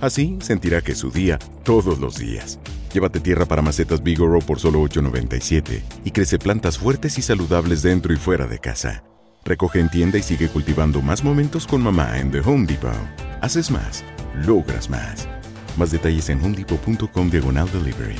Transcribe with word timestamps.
Así 0.00 0.38
sentirá 0.40 0.80
que 0.80 0.92
es 0.92 0.98
su 0.98 1.10
día 1.10 1.38
todos 1.64 1.98
los 1.98 2.16
días. 2.18 2.58
Llévate 2.92 3.20
tierra 3.20 3.46
para 3.46 3.62
macetas 3.62 4.02
Bigoro 4.02 4.40
por 4.40 4.60
solo 4.60 4.80
$8.97 4.82 5.82
y 6.04 6.10
crece 6.10 6.38
plantas 6.38 6.78
fuertes 6.78 7.18
y 7.18 7.22
saludables 7.22 7.82
dentro 7.82 8.12
y 8.12 8.16
fuera 8.16 8.46
de 8.46 8.58
casa. 8.58 9.04
Recoge 9.44 9.80
en 9.80 9.90
tienda 9.90 10.18
y 10.18 10.22
sigue 10.22 10.48
cultivando 10.48 11.00
más 11.02 11.22
momentos 11.24 11.66
con 11.66 11.82
mamá 11.82 12.18
en 12.18 12.30
The 12.30 12.40
Home 12.40 12.66
Depot. 12.66 12.92
Haces 13.40 13.70
más, 13.70 14.04
logras 14.46 14.88
más. 14.90 15.28
Más 15.76 15.90
detalles 15.90 16.28
en 16.28 16.42
homedepot.com 16.44 17.30
diagonal 17.30 17.70
delivery. 17.72 18.16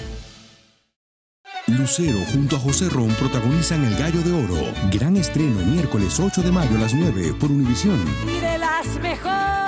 Lucero 1.66 2.19
junto 2.33 2.56
a 2.56 2.60
José 2.60 2.88
Ron 2.88 3.10
protagonizan 3.10 3.84
El 3.84 3.95
Gallo 3.97 4.22
de 4.22 4.33
Oro. 4.33 4.72
Gran 4.91 5.16
estreno 5.16 5.60
miércoles 5.66 6.19
8 6.19 6.42
de 6.42 6.50
mayo 6.50 6.77
a 6.77 6.80
las 6.80 6.95
9 6.95 7.34
por 7.38 7.50
Univisión. 7.50 8.00
y 8.27 8.41
de 8.41 8.58
las 8.58 8.86
mejores. 9.02 9.67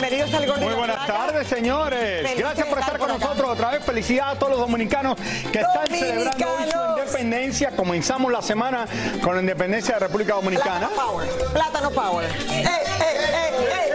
Bienvenidos 0.00 0.32
al 0.32 0.60
Muy 0.60 0.70
la 0.70 0.76
buenas 0.76 1.06
tardes, 1.06 1.46
señores. 1.46 2.22
Feliz 2.26 2.38
Gracias 2.38 2.66
por 2.68 2.78
estar 2.78 2.94
estar 2.94 2.98
con 2.98 3.10
acá. 3.10 3.18
nosotros 3.18 3.50
otra 3.50 3.70
vez. 3.72 3.84
Felicidades 3.84 4.34
a 4.34 4.38
todos 4.38 4.52
los 4.52 4.60
dominicanos 4.60 5.16
que 5.52 5.60
están 5.60 5.86
celebrando 5.88 6.46
hoy 6.48 6.70
su 6.70 7.00
independencia. 7.00 7.70
Comenzamos 7.76 8.32
la 8.32 8.40
semana 8.40 8.86
con 9.22 9.34
la 9.34 9.40
independencia 9.42 9.94
de 9.94 10.00
República 10.00 10.34
Dominicana. 10.34 10.88
Plátano 10.88 11.06
Power. 11.06 11.28
Plátano 11.52 11.90
Power. 11.90 12.30
¡Ey, 12.48 12.56
ey, 12.56 12.64
ey, 12.64 13.16
ey, 13.34 13.90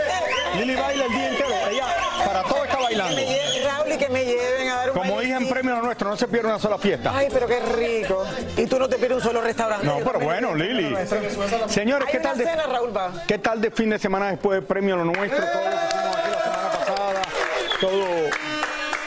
ey! 0.54 0.60
Lili 0.60 0.76
baila 0.76 1.06
el 1.06 1.12
día 1.12 1.28
entero. 1.30 1.50
Ella 1.72 1.86
para 2.24 2.44
todo 2.44 2.64
está 2.66 2.78
bailando. 2.78 3.16
Me 3.16 3.60
Raúl, 3.66 3.92
y 3.92 3.98
que 3.98 4.10
me 4.10 4.26
lleven 4.26 4.70
a 4.70 4.76
dar 4.76 4.92
un 4.92 4.98
Como 4.98 5.20
dije 5.22 5.34
en 5.34 5.50
premio 5.50 5.82
nuestro, 5.82 6.10
no 6.10 6.18
se 6.18 6.28
pierde 6.28 6.48
una 6.50 6.60
sola 6.60 6.78
fiesta. 6.78 7.12
Ay, 7.16 7.30
pero 7.34 7.48
qué 7.48 7.60
rico. 7.62 8.24
Y 8.58 8.68
tú 8.68 8.78
no 8.78 8.88
te 8.88 8.98
pides 8.98 9.14
un 9.14 9.22
solo 9.22 9.42
restaurante. 9.42 9.88
No, 9.88 9.98
pero 10.06 10.20
bueno, 10.20 10.54
Lili. 10.54 10.96
Señores, 11.68 12.08
¿qué 12.12 12.20
tal, 12.20 12.38
de, 12.38 12.46
cena, 12.46 12.64
Raúl, 12.68 12.96
va. 12.96 13.12
¿qué 13.28 13.40
tal 13.40 13.60
de 13.60 13.72
fin 13.72 13.90
de 13.90 13.98
semana 13.98 14.30
después 14.30 14.60
del 14.60 14.66
premio 14.68 14.96
Lo 14.98 15.06
Nuestro? 15.06 15.44
Todo 15.44 15.64
lo 15.64 15.72
que 15.72 15.86
hicimos 15.86 16.16
aquí 16.16 16.30
la 16.32 16.44
semana 16.44 16.70
pasada, 16.72 17.22
todo... 17.80 18.06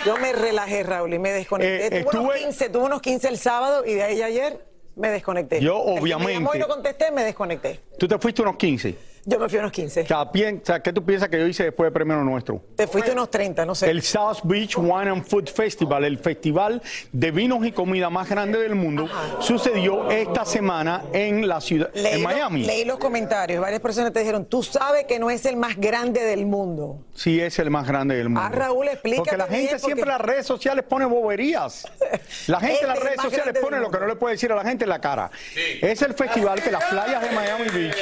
Yo 0.06 0.16
me 0.16 0.32
relajé, 0.32 0.84
Raúl, 0.84 1.12
y 1.12 1.18
me 1.18 1.32
desconecté. 1.32 1.86
Eh, 1.98 2.04
tuve, 2.04 2.20
unos 2.20 2.34
estuve- 2.34 2.38
15, 2.46 2.68
tuve 2.70 2.84
unos 2.84 3.02
15 3.02 3.28
el 3.28 3.38
sábado 3.38 3.84
y 3.84 3.94
de 3.94 4.02
ahí 4.04 4.22
ayer 4.22 4.64
me 4.94 5.10
desconecté. 5.10 5.60
Yo, 5.60 5.78
El 5.80 5.84
que 5.86 5.92
me 5.94 6.00
obviamente. 6.00 6.32
llamó 6.34 6.54
y 6.54 6.58
no 6.58 6.68
contesté, 6.68 7.10
me 7.10 7.24
desconecté. 7.24 7.80
Tú 7.98 8.06
te 8.06 8.16
fuiste 8.18 8.42
unos 8.42 8.56
15. 8.56 8.94
Yo 9.24 9.38
me 9.38 9.46
fui 9.48 9.58
unos 9.58 9.72
15. 9.72 10.02
O 10.02 10.06
sea, 10.06 10.32
pien- 10.32 10.60
o 10.62 10.64
sea, 10.64 10.80
¿qué 10.80 10.90
tú 10.92 11.04
piensas 11.04 11.28
que 11.28 11.38
yo 11.38 11.46
hice 11.46 11.64
después 11.64 11.86
del 11.86 11.92
premio 11.92 12.16
Nuestro? 12.24 12.62
Te 12.76 12.86
fuiste 12.86 13.10
unos 13.12 13.30
30, 13.30 13.66
no 13.66 13.74
sé. 13.74 13.90
El 13.90 14.00
South 14.02 14.38
Beach 14.44 14.76
Wine 14.78 15.10
and 15.10 15.24
Food 15.26 15.48
Festival, 15.50 16.04
el 16.04 16.16
festival 16.18 16.80
de 17.12 17.30
vinos 17.30 17.66
y 17.66 17.72
comida 17.72 18.08
más 18.08 18.30
grande 18.30 18.58
del 18.58 18.74
mundo, 18.74 19.06
sucedió 19.40 20.10
esta 20.10 20.46
semana 20.46 21.04
en 21.12 21.46
la 21.46 21.60
ciudad, 21.60 21.90
en 21.94 22.22
Miami. 22.22 22.60
Los, 22.60 22.68
leí 22.68 22.84
los 22.86 22.98
comentarios. 22.98 23.60
Varias 23.60 23.80
personas 23.82 24.12
te 24.14 24.20
dijeron, 24.20 24.46
tú 24.46 24.62
sabes 24.62 25.04
que 25.04 25.18
no 25.18 25.28
es 25.28 25.44
el 25.44 25.56
más 25.56 25.76
grande 25.76 26.22
del 26.24 26.46
mundo. 26.46 27.04
Sí, 27.18 27.40
es 27.40 27.58
el 27.58 27.68
más 27.68 27.84
grande 27.84 28.14
del 28.14 28.28
mundo. 28.28 28.42
Ah, 28.44 28.48
Raúl, 28.48 28.86
explícate 28.86 29.18
Porque 29.30 29.36
la 29.36 29.48
gente 29.48 29.70
porque- 29.70 29.78
siempre 29.80 30.02
en 30.04 30.08
las 30.08 30.20
redes 30.20 30.46
sociales 30.46 30.84
pone 30.88 31.04
boberías. 31.04 31.84
La 32.46 32.60
gente 32.60 32.82
en 32.82 32.86
las 32.86 32.96
Este 32.98 33.08
es 33.08 33.12
el 33.12 33.18
redes 33.18 33.20
sociales 33.22 33.58
pone 33.60 33.80
lo 33.80 33.90
que 33.90 33.98
no 33.98 34.06
le 34.06 34.14
puede 34.14 34.34
decir 34.36 34.52
a 34.52 34.54
la 34.54 34.62
gente 34.62 34.84
en 34.84 34.90
la 34.90 35.00
cara. 35.00 35.28
Es 35.82 36.00
el 36.02 36.14
festival 36.14 36.62
que 36.62 36.70
las 36.70 36.84
playas 36.84 37.20
de 37.20 37.30
Miami 37.32 37.68
Beach, 37.70 37.96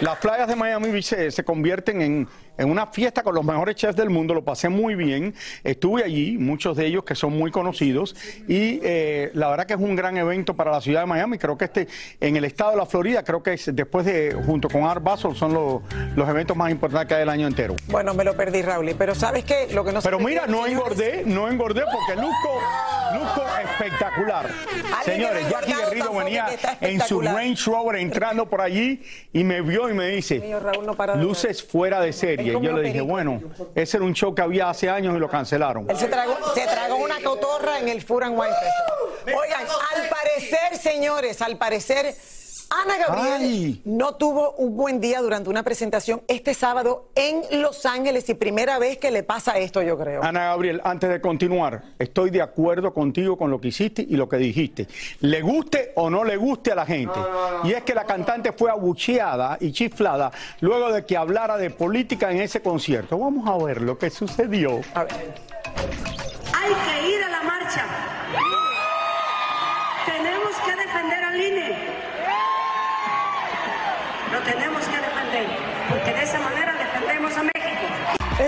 las 0.00 0.16
playas 0.18 0.46
de 0.46 0.54
Miami 0.54 0.90
Beach 0.92 1.04
se, 1.06 1.30
se 1.32 1.42
convierten 1.44 2.02
en, 2.02 2.28
en 2.58 2.70
una 2.70 2.86
fiesta 2.86 3.22
con 3.22 3.34
los 3.34 3.44
mejores 3.44 3.76
chefs 3.76 3.96
del 3.96 4.10
mundo. 4.10 4.34
Lo 4.34 4.44
pasé 4.44 4.68
muy 4.68 4.94
bien. 4.94 5.34
Estuve 5.64 6.04
allí, 6.04 6.38
muchos 6.38 6.76
de 6.76 6.86
ellos 6.86 7.04
que 7.04 7.14
son 7.14 7.36
muy 7.36 7.50
conocidos. 7.50 8.14
Y 8.48 8.80
eh, 8.82 9.30
la 9.34 9.48
verdad 9.48 9.66
que 9.66 9.74
es 9.74 9.80
un 9.80 9.96
gran 9.96 10.16
evento 10.16 10.54
para 10.54 10.70
la 10.70 10.80
ciudad 10.80 11.00
de 11.00 11.06
Miami. 11.06 11.38
Creo 11.38 11.56
que 11.56 11.64
este, 11.64 11.88
en 12.20 12.36
el 12.36 12.44
estado 12.44 12.72
de 12.72 12.76
la 12.76 12.86
Florida, 12.86 13.24
creo 13.24 13.42
que 13.42 13.54
es, 13.54 13.70
después 13.74 14.06
de, 14.06 14.36
junto 14.46 14.68
con 14.68 14.84
Art 14.84 15.02
Basel, 15.02 15.34
son 15.34 15.54
los, 15.54 15.82
los 16.14 16.28
eventos 16.28 16.56
más 16.56 16.70
importantes 16.70 17.08
que 17.08 17.14
hay 17.14 17.22
el 17.22 17.28
año 17.28 17.46
entero. 17.46 17.74
Bueno, 17.88 18.14
me 18.14 18.24
lo 18.24 18.36
perdí, 18.36 18.62
Raúl. 18.62 18.94
Pero 18.98 19.14
¿sabes 19.14 19.44
qué? 19.44 19.68
Lo 19.72 19.84
que 19.84 19.92
no 19.92 20.00
Pero 20.02 20.18
mira, 20.18 20.46
no 20.46 20.64
señores, 20.64 20.72
engordé, 20.72 21.22
no 21.24 21.48
engordé 21.48 21.82
porque 21.82 22.20
luzco, 22.20 22.60
luzco 23.14 23.44
espectacular. 23.62 24.50
Señores, 25.04 25.48
Jackie 25.48 25.72
Guerrero 25.74 26.14
venía 26.14 26.46
en 26.80 27.00
su. 27.00 27.22
Range 27.22 27.70
Rover 27.70 27.96
entrando 27.96 28.48
por 28.48 28.60
allí 28.60 29.02
y 29.32 29.44
me 29.44 29.62
vio 29.62 29.88
y 29.88 29.94
me 29.94 30.08
dice, 30.08 30.40
Mío, 30.40 30.60
Raúl 30.60 30.84
no 30.84 30.94
para 30.94 31.16
de 31.16 31.22
luces 31.22 31.62
fuera 31.62 32.00
de 32.00 32.12
serie. 32.12 32.41
Como 32.50 32.64
Yo 32.64 32.72
le 32.72 32.82
dije, 32.82 33.00
bueno, 33.00 33.40
ese 33.74 33.96
era 33.98 34.06
un 34.06 34.14
show 34.14 34.34
que 34.34 34.42
había 34.42 34.70
hace 34.70 34.88
años 34.90 35.14
y 35.16 35.18
lo 35.18 35.28
cancelaron. 35.28 35.88
Él 35.88 35.96
se 35.96 36.08
tragó, 36.08 36.36
se 36.54 36.66
tragó 36.66 36.96
una 36.96 37.20
cotorra 37.22 37.78
en 37.78 37.88
el 37.88 37.98
and 37.98 38.38
Wine 38.38 38.54
Festival. 38.54 39.38
Oigan, 39.38 39.66
al 39.94 40.08
parecer, 40.08 40.76
señores, 40.78 41.40
al 41.42 41.56
parecer, 41.56 42.14
Ana 42.72 42.96
Gabriel 42.96 43.42
Ay. 43.42 43.82
no 43.84 44.14
tuvo 44.14 44.52
un 44.52 44.76
buen 44.76 44.98
día 45.00 45.20
durante 45.20 45.50
una 45.50 45.62
presentación 45.62 46.22
este 46.26 46.54
sábado 46.54 47.10
en 47.14 47.60
Los 47.60 47.84
Ángeles 47.84 48.28
y 48.30 48.34
primera 48.34 48.78
vez 48.78 48.96
que 48.96 49.10
le 49.10 49.22
pasa 49.22 49.58
esto, 49.58 49.82
yo 49.82 49.98
creo. 49.98 50.24
Ana 50.24 50.46
Gabriel, 50.46 50.80
antes 50.82 51.10
de 51.10 51.20
continuar, 51.20 51.82
estoy 51.98 52.30
de 52.30 52.40
acuerdo 52.40 52.94
contigo 52.94 53.36
con 53.36 53.50
lo 53.50 53.60
que 53.60 53.68
hiciste 53.68 54.06
y 54.08 54.16
lo 54.16 54.26
que 54.28 54.38
dijiste. 54.38 54.88
Le 55.20 55.42
guste 55.42 55.92
o 55.96 56.08
no 56.08 56.24
le 56.24 56.36
guste 56.36 56.72
a 56.72 56.74
la 56.74 56.86
gente. 56.86 57.18
Y 57.64 57.72
es 57.72 57.82
que 57.82 57.94
la 57.94 58.04
cantante 58.04 58.52
fue 58.52 58.70
abucheada 58.70 59.58
y 59.60 59.72
chiflada 59.72 60.32
luego 60.60 60.90
de 60.92 61.04
que 61.04 61.16
hablara 61.16 61.58
de 61.58 61.70
política 61.70 62.30
en 62.30 62.40
ese 62.40 62.62
concierto. 62.62 63.18
Vamos 63.18 63.46
a 63.48 63.64
ver 63.64 63.82
lo 63.82 63.98
que 63.98 64.08
sucedió. 64.08 64.80
A 64.94 65.04
ver. 65.04 65.34
Hay 66.54 66.72
que 66.72 67.16
ir 67.16 67.22
a 67.22 67.28
la 67.28 67.42
marcha. 67.42 68.11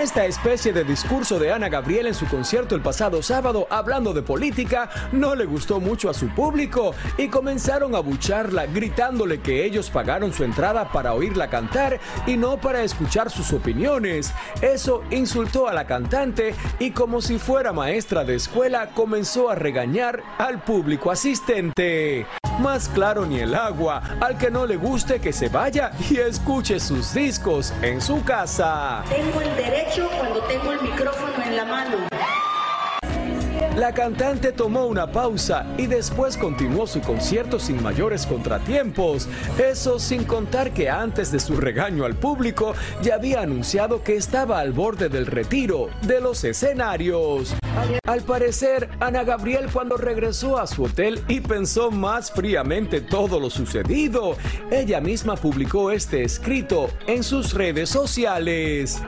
Esta 0.05 0.27
especie 0.27 0.71
de 0.71 0.83
discurso 0.83 1.39
de 1.39 1.51
Ana 1.51 1.67
Gabriel 1.67 2.05
en 2.05 2.13
su 2.13 2.27
concierto 2.27 2.75
el 2.75 2.81
pasado 2.81 3.23
sábado 3.23 3.65
hablando 3.71 4.13
de 4.13 4.21
política 4.21 4.87
no 5.11 5.33
le 5.33 5.45
gustó 5.45 5.79
mucho 5.79 6.11
a 6.11 6.13
su 6.13 6.29
público 6.29 6.93
y 7.17 7.27
comenzaron 7.27 7.95
a 7.95 8.01
bucharla 8.01 8.67
gritándole 8.67 9.39
que 9.39 9.65
ellos 9.65 9.89
pagaron 9.89 10.31
su 10.31 10.43
entrada 10.43 10.91
para 10.91 11.15
oírla 11.15 11.49
cantar 11.49 11.99
y 12.27 12.37
no 12.37 12.57
para 12.57 12.83
escuchar 12.83 13.31
sus 13.31 13.51
opiniones. 13.51 14.31
Eso 14.61 15.01
insultó 15.09 15.67
a 15.67 15.73
la 15.73 15.87
cantante 15.87 16.53
y 16.77 16.91
como 16.91 17.19
si 17.19 17.39
fuera 17.39 17.73
maestra 17.73 18.23
de 18.23 18.35
escuela 18.35 18.91
comenzó 18.91 19.49
a 19.49 19.55
regañar 19.55 20.21
al 20.37 20.61
público 20.61 21.09
asistente. 21.09 22.27
Más 22.59 22.87
claro 22.87 23.25
ni 23.25 23.39
el 23.39 23.53
agua, 23.53 24.01
al 24.21 24.37
que 24.37 24.49
no 24.49 24.65
le 24.65 24.77
guste 24.77 25.19
que 25.19 25.33
se 25.33 25.49
vaya 25.49 25.91
y 26.09 26.17
escuche 26.17 26.79
sus 26.79 27.13
discos 27.13 27.73
en 27.81 27.99
su 27.99 28.23
casa. 28.23 29.03
Tengo 29.09 29.41
el 29.41 29.55
derecho 29.57 30.09
cuando 30.17 30.39
tengo 30.43 30.71
el 30.71 30.81
micrófono. 30.81 31.24
La 33.75 33.93
cantante 33.93 34.53
tomó 34.53 34.85
una 34.85 35.11
pausa 35.11 35.65
y 35.77 35.87
después 35.87 36.37
continuó 36.37 36.87
su 36.87 37.01
concierto 37.01 37.59
sin 37.59 37.83
mayores 37.83 38.25
contratiempos. 38.25 39.27
Eso 39.59 39.99
sin 39.99 40.23
contar 40.23 40.71
que 40.71 40.89
antes 40.89 41.29
de 41.29 41.41
su 41.41 41.57
regaño 41.57 42.05
al 42.05 42.15
público 42.15 42.73
ya 43.01 43.15
había 43.15 43.41
anunciado 43.41 44.01
que 44.01 44.15
estaba 44.15 44.61
al 44.61 44.71
borde 44.71 45.09
del 45.09 45.25
retiro 45.25 45.89
de 46.03 46.21
los 46.21 46.45
escenarios. 46.45 47.53
Al 48.07 48.21
parecer, 48.21 48.89
Ana 49.01 49.25
Gabriel 49.25 49.67
cuando 49.71 49.97
regresó 49.97 50.57
a 50.57 50.67
su 50.67 50.83
hotel 50.83 51.21
y 51.27 51.41
pensó 51.41 51.91
más 51.91 52.31
fríamente 52.31 53.01
todo 53.01 53.41
lo 53.41 53.49
sucedido, 53.49 54.37
ella 54.71 55.01
misma 55.01 55.35
publicó 55.35 55.91
este 55.91 56.23
escrito 56.23 56.89
en 57.07 57.23
sus 57.23 57.53
redes 57.53 57.89
sociales. 57.89 59.01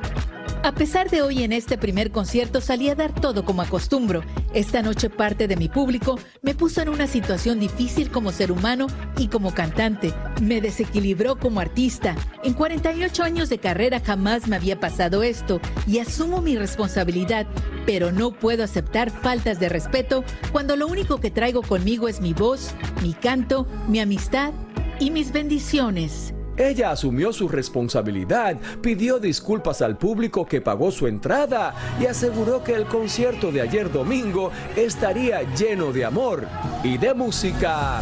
A 0.67 0.73
pesar 0.73 1.09
de 1.09 1.21
hoy 1.21 1.43
en 1.43 1.53
este 1.53 1.77
primer 1.77 2.11
concierto 2.11 2.59
salí 2.59 2.89
a 2.89 2.95
dar 2.95 3.15
todo 3.15 3.45
como 3.45 3.61
acostumbro. 3.61 4.21
Esta 4.53 4.81
noche 4.81 5.09
parte 5.09 5.47
de 5.47 5.55
mi 5.55 5.69
público 5.69 6.19
me 6.41 6.55
puso 6.55 6.81
en 6.81 6.89
una 6.89 7.07
situación 7.07 7.57
difícil 7.57 8.11
como 8.11 8.33
ser 8.33 8.51
humano 8.51 8.87
y 9.17 9.29
como 9.29 9.53
cantante. 9.53 10.13
Me 10.41 10.59
desequilibró 10.59 11.39
como 11.39 11.61
artista. 11.61 12.17
En 12.43 12.53
48 12.53 13.23
años 13.23 13.47
de 13.47 13.59
carrera 13.59 14.01
jamás 14.01 14.49
me 14.49 14.57
había 14.57 14.77
pasado 14.77 15.23
esto 15.23 15.61
y 15.87 15.99
asumo 15.99 16.41
mi 16.41 16.57
responsabilidad, 16.57 17.47
pero 17.85 18.11
no 18.11 18.33
puedo 18.33 18.65
aceptar 18.65 19.09
faltas 19.09 19.61
de 19.61 19.69
respeto 19.69 20.25
cuando 20.51 20.75
lo 20.75 20.87
único 20.87 21.21
que 21.21 21.31
traigo 21.31 21.61
conmigo 21.61 22.09
es 22.09 22.19
mi 22.19 22.33
voz, 22.33 22.71
mi 23.01 23.13
canto, 23.13 23.65
mi 23.87 24.01
amistad 24.01 24.51
y 24.99 25.11
mis 25.11 25.31
bendiciones. 25.31 26.33
Ella 26.57 26.91
asumió 26.91 27.31
su 27.31 27.47
responsabilidad, 27.47 28.57
pidió 28.81 29.19
disculpas 29.19 29.83
al 29.83 29.97
público 29.97 30.45
que 30.45 30.59
pagó 30.59 30.91
su 30.91 31.05
entrada 31.05 31.73
y 32.01 32.07
aseguró 32.07 32.63
que 32.63 32.73
el 32.73 32.85
concierto 32.85 33.51
de 33.51 33.61
ayer 33.61 33.91
domingo 33.91 34.51
estaría 34.75 35.43
lleno 35.53 35.91
de 35.91 36.05
amor 36.05 36.47
y 36.83 36.97
de 36.97 37.13
música. 37.13 38.01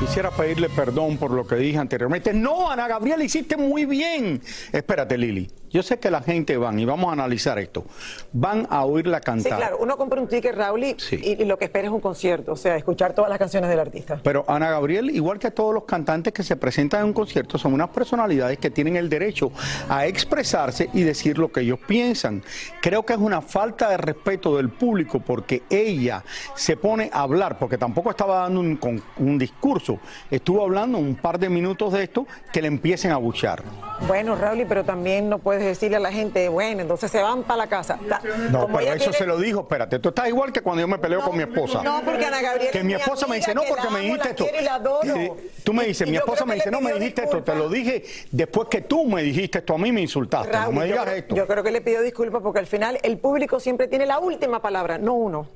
Quisiera 0.00 0.30
pedirle 0.30 0.68
perdón 0.68 1.16
por 1.16 1.30
lo 1.30 1.46
que 1.46 1.56
dije 1.56 1.78
anteriormente. 1.78 2.34
No, 2.34 2.70
Ana 2.70 2.86
Gabriela, 2.86 3.24
hiciste 3.24 3.56
muy 3.56 3.86
bien. 3.86 4.42
Espérate, 4.70 5.16
Lili. 5.16 5.48
Yo 5.76 5.82
sé 5.82 5.98
que 5.98 6.10
la 6.10 6.22
gente 6.22 6.56
van, 6.56 6.78
y 6.78 6.86
vamos 6.86 7.10
a 7.10 7.12
analizar 7.12 7.58
esto, 7.58 7.84
van 8.32 8.66
a 8.70 8.86
oírla 8.86 9.20
cantar. 9.20 9.52
Sí, 9.52 9.58
claro, 9.58 9.76
uno 9.78 9.98
compra 9.98 10.18
un 10.22 10.26
ticket, 10.26 10.54
Raúl, 10.54 10.84
y, 10.84 10.96
y, 11.10 11.44
lo 11.44 11.58
que 11.58 11.66
espera 11.66 11.88
es 11.88 11.92
un 11.92 12.00
concierto, 12.00 12.52
o 12.52 12.56
sea, 12.56 12.76
escuchar 12.76 13.12
todas 13.12 13.28
las 13.28 13.38
canciones 13.38 13.68
del 13.68 13.80
artista. 13.80 14.18
Pero 14.22 14.46
Ana 14.48 14.70
Gabriel, 14.70 15.10
igual 15.10 15.38
que 15.38 15.50
todos 15.50 15.74
los 15.74 15.84
cantantes 15.84 16.32
que 16.32 16.42
se 16.42 16.56
presentan 16.56 17.00
en 17.00 17.08
un 17.08 17.12
concierto, 17.12 17.58
son 17.58 17.74
unas 17.74 17.90
personalidades 17.90 18.56
que 18.56 18.70
tienen 18.70 18.96
el 18.96 19.10
derecho 19.10 19.52
a 19.90 20.06
expresarse 20.06 20.88
y 20.94 21.02
decir 21.02 21.36
lo 21.36 21.52
que 21.52 21.60
ellos 21.60 21.78
piensan. 21.86 22.42
Creo 22.80 23.04
que 23.04 23.12
es 23.12 23.18
una 23.18 23.42
falta 23.42 23.90
de 23.90 23.98
respeto 23.98 24.56
del 24.56 24.70
público 24.70 25.20
porque 25.20 25.64
ella 25.68 26.24
se 26.54 26.78
pone 26.78 27.10
a 27.12 27.20
hablar, 27.20 27.58
porque 27.58 27.76
tampoco 27.76 28.08
estaba 28.08 28.38
dando 28.38 28.60
un, 28.60 29.02
un 29.18 29.36
discurso, 29.36 29.98
estuvo 30.30 30.62
hablando 30.62 30.96
un 30.96 31.16
par 31.16 31.38
de 31.38 31.50
minutos 31.50 31.92
de 31.92 32.04
esto, 32.04 32.26
que 32.50 32.62
le 32.62 32.68
empiecen 32.68 33.10
a 33.10 33.18
buchar. 33.18 33.62
Bueno, 34.08 34.36
Raúl, 34.36 34.64
pero 34.66 34.84
también 34.84 35.28
no 35.28 35.38
puedes 35.38 35.65
decirle 35.66 35.96
a 35.96 36.00
la 36.00 36.12
gente, 36.12 36.48
bueno, 36.48 36.82
entonces 36.82 37.10
se 37.10 37.22
van 37.22 37.42
para 37.42 37.58
la 37.58 37.66
casa. 37.66 37.98
no, 38.50 38.66
pero 38.68 38.92
eso 38.92 39.12
se 39.12 39.26
lo 39.26 39.38
dijo, 39.38 39.60
espérate, 39.60 39.98
tú 39.98 40.10
estás 40.10 40.28
igual 40.28 40.52
que 40.52 40.60
cuando 40.60 40.80
yo 40.80 40.88
me 40.88 40.98
peleo 40.98 41.22
con 41.22 41.36
mi 41.36 41.42
esposa. 41.42 41.82
No, 41.82 42.02
porque 42.04 42.26
Ana 42.26 42.42
Gabriela. 42.42 42.72
Que 42.72 42.82
mi 42.82 42.94
esposa 42.94 43.26
me 43.26 43.36
dice, 43.36 43.54
no, 43.54 43.62
porque 43.68 43.88
me 43.90 44.00
dijiste 44.00 44.30
esto. 44.30 44.46
Tú 45.64 45.72
me 45.72 45.84
dices, 45.84 46.08
mi 46.08 46.16
esposa 46.16 46.44
me 46.44 46.54
dice, 46.54 46.70
no, 46.70 46.80
me 46.80 46.92
dijiste 46.92 47.24
esto, 47.24 47.42
te 47.42 47.54
lo 47.54 47.68
dije 47.68 48.04
después 48.30 48.68
que 48.68 48.82
tú 48.82 49.04
me 49.04 49.22
dijiste 49.22 49.58
esto 49.58 49.74
a 49.74 49.78
mí 49.78 49.92
me 49.92 50.00
insultaste. 50.00 50.56
no 50.56 50.72
me 50.72 50.86
digas 50.86 51.08
esto. 51.08 51.34
Yo 51.34 51.46
creo 51.46 51.62
que 51.62 51.70
le 51.70 51.80
pido 51.80 52.02
disculpas 52.02 52.42
porque 52.42 52.60
al 52.60 52.66
final 52.66 52.98
el 53.02 53.18
público 53.18 53.60
siempre 53.60 53.88
tiene 53.88 54.06
la 54.06 54.18
última 54.18 54.60
palabra, 54.60 54.98
no 54.98 55.14
uno. 55.14 55.48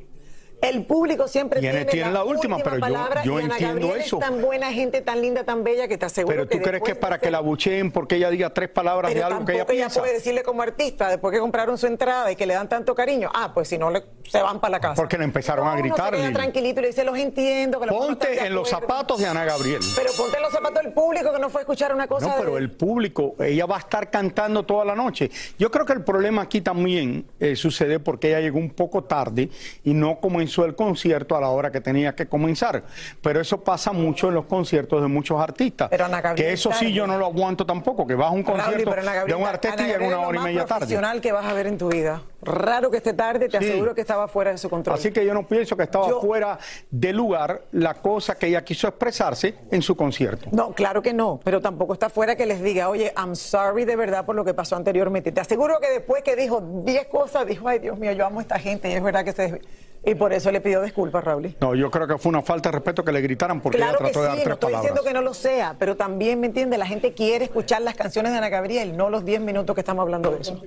El 0.61 0.85
público 0.85 1.27
siempre 1.27 1.61
tiene, 1.61 1.85
tiene 1.87 2.11
la, 2.11 2.25
última, 2.25 2.59
pero 2.59 2.79
yo, 2.79 3.25
yo 3.25 3.41
entiendo 3.41 3.97
eso. 3.97 4.19
Es 4.19 4.29
tan 4.29 4.43
buena 4.43 4.73
gente, 4.73 5.01
tan 5.01 5.23
linda, 5.23 5.45
tan 5.45 5.65
bella 5.65 5.89
que 5.89 5.97
te 5.97 6.07
aseguro 6.07 6.37
Pero 6.37 6.49
tú 6.49 6.59
crees 6.59 6.83
que 6.83 6.95
para 6.95 7.19
que 7.19 7.31
la 7.31 7.41
bucheen 7.41 7.91
porque 7.91 8.17
ella 8.17 8.31
diga 8.31 8.51
tres 8.51 8.69
palabras 8.69 9.15
de 9.15 9.23
algo 9.23 9.45
que 9.45 9.55
ella, 9.55 9.67
ella 9.69 9.89
puede 9.89 10.15
decirle 10.15 10.43
como 10.43 10.63
artista 10.63 11.09
después 11.09 11.33
que 11.33 11.41
compraron 11.41 11.79
su 11.79 11.87
entrada 11.87 12.31
y 12.31 12.37
que 12.37 12.47
le 12.47 12.55
dan 12.55 12.69
tanto 12.69 12.95
cariño. 12.95 13.31
Ah, 13.33 13.53
pues 13.55 13.69
si 13.69 13.79
no 13.79 13.91
le, 13.91 14.05
se 14.25 14.43
van 14.43 14.61
para 14.61 14.73
la 14.73 14.81
casa. 14.81 14.95
Porque 14.95 15.17
le 15.17 15.25
empezaron 15.25 15.67
a 15.67 15.77
gritar. 15.77 16.17
No, 16.17 16.33
tranquilito 16.33 16.81
y 16.81 16.83
le 16.83 16.89
dice 16.89 17.05
los 17.05 17.17
entiendo. 17.17 17.81
Que 17.81 17.87
ponte 17.87 18.47
en 18.47 18.55
los 18.55 18.69
zapatos 18.69 19.19
de 19.19 19.27
Ana 19.27 19.45
Gabriel. 19.45 19.81
Pero 19.97 20.11
ponte 20.17 20.37
en 20.37 20.43
los 20.43 20.53
zapatos 20.53 20.83
del 20.83 20.93
público 20.93 21.33
que 21.33 21.39
no 21.39 21.49
fue 21.49 21.61
a 21.61 21.63
escuchar 21.63 21.95
una 21.95 22.07
cosa. 22.07 22.27
No, 22.27 22.35
pero 22.39 22.59
el 22.59 22.71
público, 22.71 23.35
ella 23.41 23.67
va 23.67 23.77
a 23.77 23.81
estar 23.81 24.11
cantando 24.11 24.65
toda 24.65 24.85
la 24.85 24.95
noche. 24.95 25.31
Yo 25.59 25.71
creo 25.71 25.87
que 25.87 25.95
el 25.95 26.05
problema 26.05 26.43
aquí 26.43 26.61
también 26.61 27.25
eh, 27.39 27.57
sucede 27.57 27.99
porque 27.99 28.29
ella 28.29 28.41
llegó 28.41 28.59
un 28.59 28.71
poco 28.71 29.05
tarde 29.05 29.49
y 29.85 29.95
no 29.95 30.21
comenzó 30.21 30.50
el 30.59 30.75
concierto 30.75 31.37
a 31.37 31.41
la 31.41 31.49
hora 31.49 31.71
que 31.71 31.81
tenía 31.81 32.15
que 32.15 32.27
comenzar. 32.27 32.83
Pero 33.23 33.41
eso 33.41 33.63
pasa 33.63 33.93
mucho 33.93 34.29
en 34.29 34.35
los 34.35 34.47
conciertos 34.47 35.01
de 35.03 35.09
muchos 35.09 35.41
artistas. 35.41 35.91
que 36.37 36.53
eso 36.53 36.71
sí 36.73 36.93
yo 36.93 37.07
no 37.07 37.19
lo 37.19 37.27
aguanto 37.27 37.65
tampoco, 37.65 38.07
que 38.07 38.15
vas 38.15 38.29
a 38.29 38.31
un 38.31 38.43
concierto 38.43 38.91
de 39.27 39.35
un 39.35 39.47
artista 39.47 39.87
y 39.87 39.93
en 39.93 40.03
una 40.03 40.21
hora 40.21 40.39
y 40.39 40.43
media 40.43 40.65
tarde. 40.65 40.81
profesional 40.81 41.21
que 41.21 41.33
vas 41.33 41.47
a 41.47 41.53
ver 41.53 41.67
en 41.67 41.79
tu 41.79 41.89
vida. 41.89 42.23
Raro 42.43 42.91
que 42.91 42.97
esté 42.97 43.13
tarde, 43.13 43.49
te 43.49 43.59
aseguro 43.59 43.95
que 43.95 44.01
estaba 44.01 44.27
fuera 44.27 44.51
de 44.51 44.59
su 44.59 44.71
control. 44.71 44.97
Así 44.97 45.11
que 45.11 45.25
yo 45.27 45.35
no 45.35 45.47
pienso 45.47 45.77
que 45.77 45.83
estaba 45.83 46.21
fuera 46.21 46.59
de 46.91 47.13
lugar 47.13 47.63
la 47.73 47.95
cosa 47.95 48.37
que 48.37 48.47
ella 48.47 48.65
quiso 48.65 48.89
expresarse 48.89 49.55
en 49.71 49.83
su 49.83 49.95
concierto. 49.95 50.49
No, 50.53 50.73
claro 50.73 51.03
que 51.03 51.13
no, 51.13 51.39
pero 51.45 51.61
tampoco 51.61 51.93
está 51.93 52.09
fuera 52.09 52.37
que 52.37 52.47
les 52.47 52.63
diga, 52.63 52.89
oye, 52.89 53.13
I'm 53.17 53.37
sorry 53.37 53.85
de 53.85 53.97
verdad 53.97 54.25
por 54.25 54.37
lo 54.37 54.45
que 54.45 54.55
pasó 54.55 54.77
anteriormente. 54.77 55.33
Te 55.33 55.41
aseguro 55.41 55.79
que 55.81 55.91
después 55.91 56.23
que 56.23 56.35
dijo 56.37 56.61
10 56.61 57.07
cosas, 57.09 57.47
dijo, 57.47 57.69
ay 57.69 57.79
Dios 57.79 57.99
mío, 57.99 58.13
yo 58.13 58.25
amo 58.25 58.39
a 58.39 58.43
esta 58.43 58.59
gente 58.59 58.91
y 58.91 58.93
es 58.93 59.03
verdad 59.03 59.25
que 59.25 59.33
se 59.33 59.61
y 60.05 60.15
por 60.15 60.33
eso 60.33 60.51
le 60.51 60.61
pidió 60.61 60.81
disculpas, 60.81 61.23
Raúl. 61.23 61.55
No, 61.61 61.75
yo 61.75 61.91
creo 61.91 62.07
que 62.07 62.19
fue 62.19 62.31
una 62.31 62.43
falta 62.43 62.71
de 62.71 62.77
respeto 62.77 63.05
que 63.05 63.13
le 63.13 63.21
gritaran 63.21 63.61
porque 63.61 63.79
ella 63.79 63.97
trató 63.97 64.21
de 64.23 64.27
dar 64.27 64.35
tres 64.37 64.47
no 64.47 64.55
estoy 64.55 64.75
diciendo 64.75 65.03
que 65.03 65.13
no 65.13 65.23
lo 65.23 65.35
sea, 65.35 65.77
pero 65.79 65.97
también, 65.97 66.41
¿me 66.41 66.47
entiende? 66.47 66.79
La 66.79 66.87
gente 66.87 67.13
quiere 67.13 67.45
escuchar 67.45 67.83
las 67.83 67.95
canciones 67.95 68.33
de 68.33 68.39
Ana 68.39 68.49
Gabriel, 68.49 68.97
no 68.97 69.11
los 69.11 69.25
10 69.25 69.43
minutos 69.43 69.75
que 69.75 69.81
estamos 69.81 70.03
hablando 70.03 70.31
de 70.31 70.41
eso. 70.41 70.63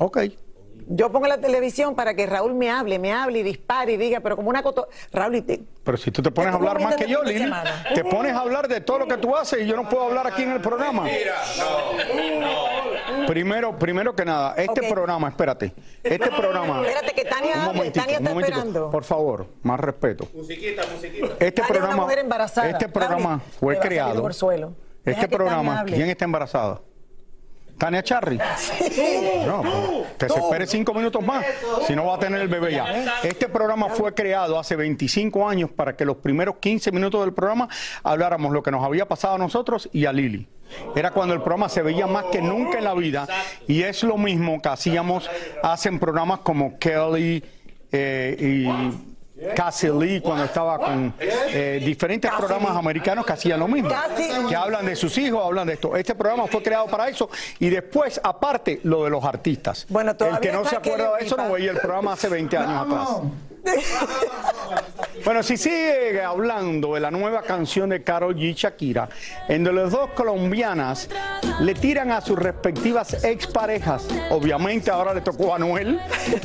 Ok. 0.00 0.18
Yo 0.90 1.12
pongo 1.12 1.26
la 1.26 1.38
televisión 1.38 1.94
para 1.94 2.14
que 2.14 2.24
Raúl 2.24 2.54
me 2.54 2.70
hable, 2.70 2.98
me 2.98 3.12
hable 3.12 3.40
y 3.40 3.42
dispare 3.42 3.92
y 3.92 3.96
diga, 3.98 4.20
pero 4.20 4.36
como 4.36 4.48
una 4.48 4.62
coto... 4.62 4.88
Raúl, 5.12 5.44
te... 5.44 5.60
pero 5.84 5.98
si 5.98 6.10
tú 6.10 6.22
te 6.22 6.30
pones 6.30 6.52
a 6.52 6.56
hablar 6.56 6.80
más 6.80 6.96
que 6.96 7.06
yo, 7.06 7.22
Lili, 7.22 7.50
te 7.94 8.04
pones 8.04 8.32
a 8.32 8.40
hablar 8.40 8.68
de 8.68 8.80
todo 8.80 9.00
lo 9.00 9.06
que 9.06 9.18
tú 9.18 9.36
haces 9.36 9.60
y 9.60 9.66
yo 9.66 9.76
no 9.76 9.86
puedo 9.86 10.04
hablar 10.04 10.26
aquí 10.26 10.44
en 10.44 10.52
el 10.52 10.60
programa. 10.62 11.06
Primero, 13.26 13.78
primero 13.78 14.16
que 14.16 14.24
nada, 14.24 14.54
este 14.56 14.88
programa, 14.88 15.28
espérate, 15.28 15.74
este 16.02 16.30
programa. 16.30 16.80
Espérate 16.80 17.14
que 17.14 17.24
Tania, 17.26 17.64
hable, 17.66 17.90
Tania 17.90 18.16
está 18.16 18.30
esperando. 18.30 18.90
Por 18.90 19.04
favor, 19.04 19.46
más 19.62 19.78
respeto. 19.78 20.26
Musiquita, 20.32 20.82
musiquita. 20.90 21.26
Este 21.38 21.62
programa, 21.64 22.06
este 22.64 22.88
programa 22.88 23.42
fue 23.60 23.78
creado. 23.78 24.26
Este 25.04 25.28
programa, 25.28 25.84
¿quién 25.84 26.08
está 26.08 26.24
embarazada? 26.24 26.80
Tania 27.78 28.02
Charry. 28.02 28.38
No, 29.46 29.62
que 30.18 30.28
se 30.28 30.38
espere 30.38 30.66
cinco 30.66 30.92
minutos 30.92 31.24
más, 31.24 31.44
si 31.86 31.94
no 31.94 32.06
va 32.06 32.16
a 32.16 32.18
tener 32.18 32.40
el 32.40 32.48
bebé 32.48 32.72
ya. 32.72 33.20
Este 33.22 33.48
programa 33.48 33.88
fue 33.88 34.12
creado 34.14 34.58
hace 34.58 34.76
25 34.76 35.48
años 35.48 35.70
para 35.70 35.96
que 35.96 36.04
los 36.04 36.16
primeros 36.16 36.56
15 36.56 36.92
minutos 36.92 37.20
del 37.22 37.32
programa 37.32 37.68
habláramos 38.02 38.52
lo 38.52 38.62
que 38.62 38.70
nos 38.70 38.84
había 38.84 39.06
pasado 39.06 39.36
a 39.36 39.38
nosotros 39.38 39.88
y 39.92 40.04
a 40.06 40.12
Lili. 40.12 40.46
Era 40.94 41.12
cuando 41.12 41.34
el 41.34 41.40
programa 41.40 41.68
se 41.68 41.82
veía 41.82 42.06
más 42.06 42.24
que 42.26 42.42
nunca 42.42 42.78
en 42.78 42.84
la 42.84 42.94
vida 42.94 43.26
y 43.66 43.82
es 43.82 44.02
lo 44.02 44.18
mismo 44.18 44.60
que 44.60 44.68
hacíamos, 44.68 45.30
hacen 45.62 45.98
programas 45.98 46.40
como 46.40 46.78
Kelly 46.78 47.42
eh, 47.90 48.36
y 48.38 49.17
Cassie 49.54 49.92
Lee 49.92 50.20
cuando 50.20 50.44
estaba 50.44 50.78
con 50.78 51.14
eh, 51.20 51.80
diferentes 51.84 52.30
programas 52.30 52.76
americanos 52.76 53.24
que 53.24 53.32
hacían 53.32 53.60
lo 53.60 53.68
mismo, 53.68 53.90
que 54.48 54.56
hablan 54.56 54.86
de 54.86 54.96
sus 54.96 55.16
hijos, 55.18 55.44
hablan 55.44 55.66
de 55.66 55.74
esto. 55.74 55.96
Este 55.96 56.14
programa 56.14 56.46
fue 56.46 56.62
creado 56.62 56.86
para 56.86 57.08
eso 57.08 57.28
y 57.58 57.68
después, 57.68 58.20
aparte, 58.22 58.80
lo 58.84 59.04
de 59.04 59.10
los 59.10 59.24
artistas. 59.24 59.86
Bueno, 59.88 60.12
el 60.18 60.40
que 60.40 60.52
no 60.52 60.64
se 60.64 60.76
acuerda 60.76 61.16
de 61.16 61.26
eso 61.26 61.36
no 61.36 61.52
veía 61.52 61.70
el 61.70 61.78
programa 61.78 62.12
hace 62.12 62.28
20 62.28 62.56
años 62.56 62.86
atrás. 62.86 63.08
Bueno, 65.24 65.42
si 65.42 65.56
sigue 65.56 66.22
hablando 66.22 66.94
de 66.94 67.00
la 67.00 67.10
nueva 67.10 67.42
canción 67.42 67.90
de 67.90 68.02
Karol 68.02 68.34
G. 68.36 68.54
Shakira, 68.54 69.08
en 69.48 69.64
donde 69.64 69.82
las 69.82 69.92
dos 69.92 70.10
colombianas 70.10 71.08
le 71.60 71.74
tiran 71.74 72.12
a 72.12 72.20
sus 72.20 72.38
respectivas 72.38 73.24
exparejas. 73.24 74.06
Obviamente 74.30 74.90
ahora 74.90 75.12
le 75.12 75.20
tocó 75.20 75.54
a 75.54 75.58
Noel 75.58 76.00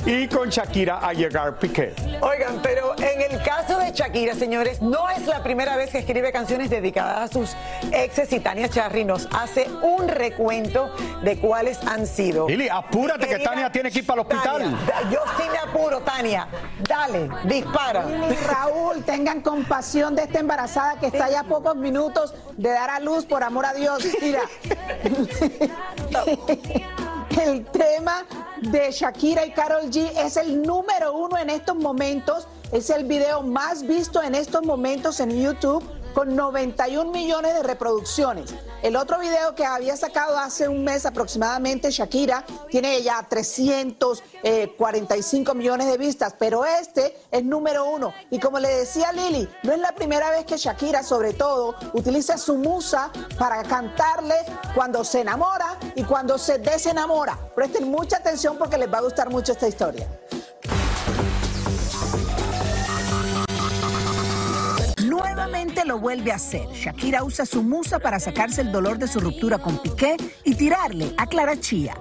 y 0.05 0.27
con 0.27 0.49
Shakira 0.49 0.99
a 0.99 1.13
llegar 1.13 1.59
Piqué. 1.59 1.93
Oigan, 2.21 2.61
pero 2.61 2.95
en 2.97 3.31
el 3.31 3.41
caso 3.43 3.77
de 3.77 3.91
Shakira, 3.91 4.33
señores, 4.33 4.81
no 4.81 5.09
es 5.09 5.27
la 5.27 5.43
primera 5.43 5.77
vez 5.77 5.91
que 5.91 5.99
escribe 5.99 6.31
canciones 6.31 6.69
dedicadas 6.69 7.29
a 7.29 7.33
sus 7.33 7.55
exes 7.91 8.33
y 8.33 8.39
Tania 8.39 8.67
Charry 8.69 9.05
nos 9.05 9.27
hace 9.31 9.67
un 9.81 10.07
recuento 10.07 10.93
de 11.21 11.37
cuáles 11.37 11.79
han 11.87 12.07
sido. 12.07 12.49
Lili, 12.49 12.67
apúrate 12.69 13.27
que 13.27 13.39
Tania 13.39 13.71
tiene 13.71 13.91
que 13.91 13.99
ir 13.99 14.05
para 14.05 14.21
el 14.21 14.27
hospital. 14.27 14.77
yo 15.11 15.19
sí 15.37 15.43
me 15.49 15.57
apuro, 15.59 15.99
Tania. 16.01 16.47
Dale, 17.05 17.29
dispara. 17.43 18.05
Raúl, 18.47 19.03
tengan 19.03 19.41
compasión 19.41 20.15
de 20.15 20.23
esta 20.23 20.39
embarazada 20.39 20.97
que 20.99 21.07
está 21.07 21.29
ya 21.29 21.41
a 21.41 21.43
pocos 21.43 21.75
minutos 21.75 22.33
de 22.55 22.69
dar 22.69 22.89
a 22.89 23.01
luz, 23.01 23.25
por 23.25 23.43
amor 23.43 23.65
a 23.65 23.73
Dios. 23.73 24.07
Mira, 24.21 24.43
el 27.41 27.65
tema 27.65 28.23
de 28.61 28.89
Shakira 28.89 29.45
y 29.45 29.51
Carol 29.51 29.91
G 29.91 30.11
es 30.15 30.37
el 30.37 30.61
número 30.61 31.13
uno 31.13 31.37
en 31.37 31.49
estos 31.49 31.75
momentos. 31.75 32.47
Es 32.71 32.89
el 32.89 33.03
video 33.03 33.41
más 33.41 33.85
visto 33.85 34.23
en 34.23 34.33
estos 34.33 34.63
momentos 34.63 35.19
en 35.19 35.41
YouTube 35.41 35.83
con 36.13 36.35
91 36.35 37.11
millones 37.11 37.55
de 37.55 37.63
reproducciones. 37.63 38.53
El 38.81 38.95
otro 38.95 39.19
video 39.19 39.53
que 39.55 39.65
había 39.65 39.97
sacado 39.97 40.37
hace 40.37 40.67
un 40.67 40.83
mes 40.83 41.05
aproximadamente, 41.05 41.91
Shakira, 41.91 42.43
tiene 42.69 43.01
ya 43.01 43.25
345 43.27 45.53
millones 45.53 45.87
de 45.87 45.97
vistas, 45.97 46.35
pero 46.37 46.65
este 46.65 47.17
es 47.31 47.43
número 47.43 47.85
uno. 47.85 48.13
Y 48.29 48.39
como 48.39 48.59
le 48.59 48.69
decía 48.69 49.11
Lili, 49.11 49.49
no 49.63 49.73
es 49.73 49.79
la 49.79 49.93
primera 49.93 50.29
vez 50.29 50.45
que 50.45 50.57
Shakira, 50.57 51.01
sobre 51.03 51.33
todo, 51.33 51.75
utiliza 51.93 52.37
su 52.37 52.57
musa 52.57 53.11
para 53.37 53.63
cantarle 53.63 54.35
cuando 54.75 55.03
se 55.03 55.21
enamora 55.21 55.79
y 55.95 56.03
cuando 56.03 56.37
se 56.37 56.59
desenamora. 56.59 57.39
Presten 57.55 57.89
mucha 57.89 58.17
atención 58.17 58.57
porque 58.57 58.77
les 58.77 58.93
va 58.93 58.99
a 58.99 59.01
gustar 59.01 59.29
mucho 59.29 59.53
esta 59.53 59.67
historia. 59.67 60.07
Nuevamente 65.73 65.85
lo 65.85 65.99
vuelve 65.99 66.31
a 66.31 66.35
hacer. 66.35 66.67
Shakira 66.71 67.23
usa 67.23 67.47
su 67.47 67.63
musa 67.63 67.97
para 67.97 68.19
sacarse 68.19 68.61
el 68.61 68.71
dolor 68.71 68.99
de 68.99 69.07
su 69.07 69.19
ruptura 69.19 69.57
con 69.57 69.79
Piqué 69.79 70.17
y 70.43 70.53
tirarle 70.53 71.15
a 71.17 71.25
Clara 71.25 71.59
Chía. 71.59 71.97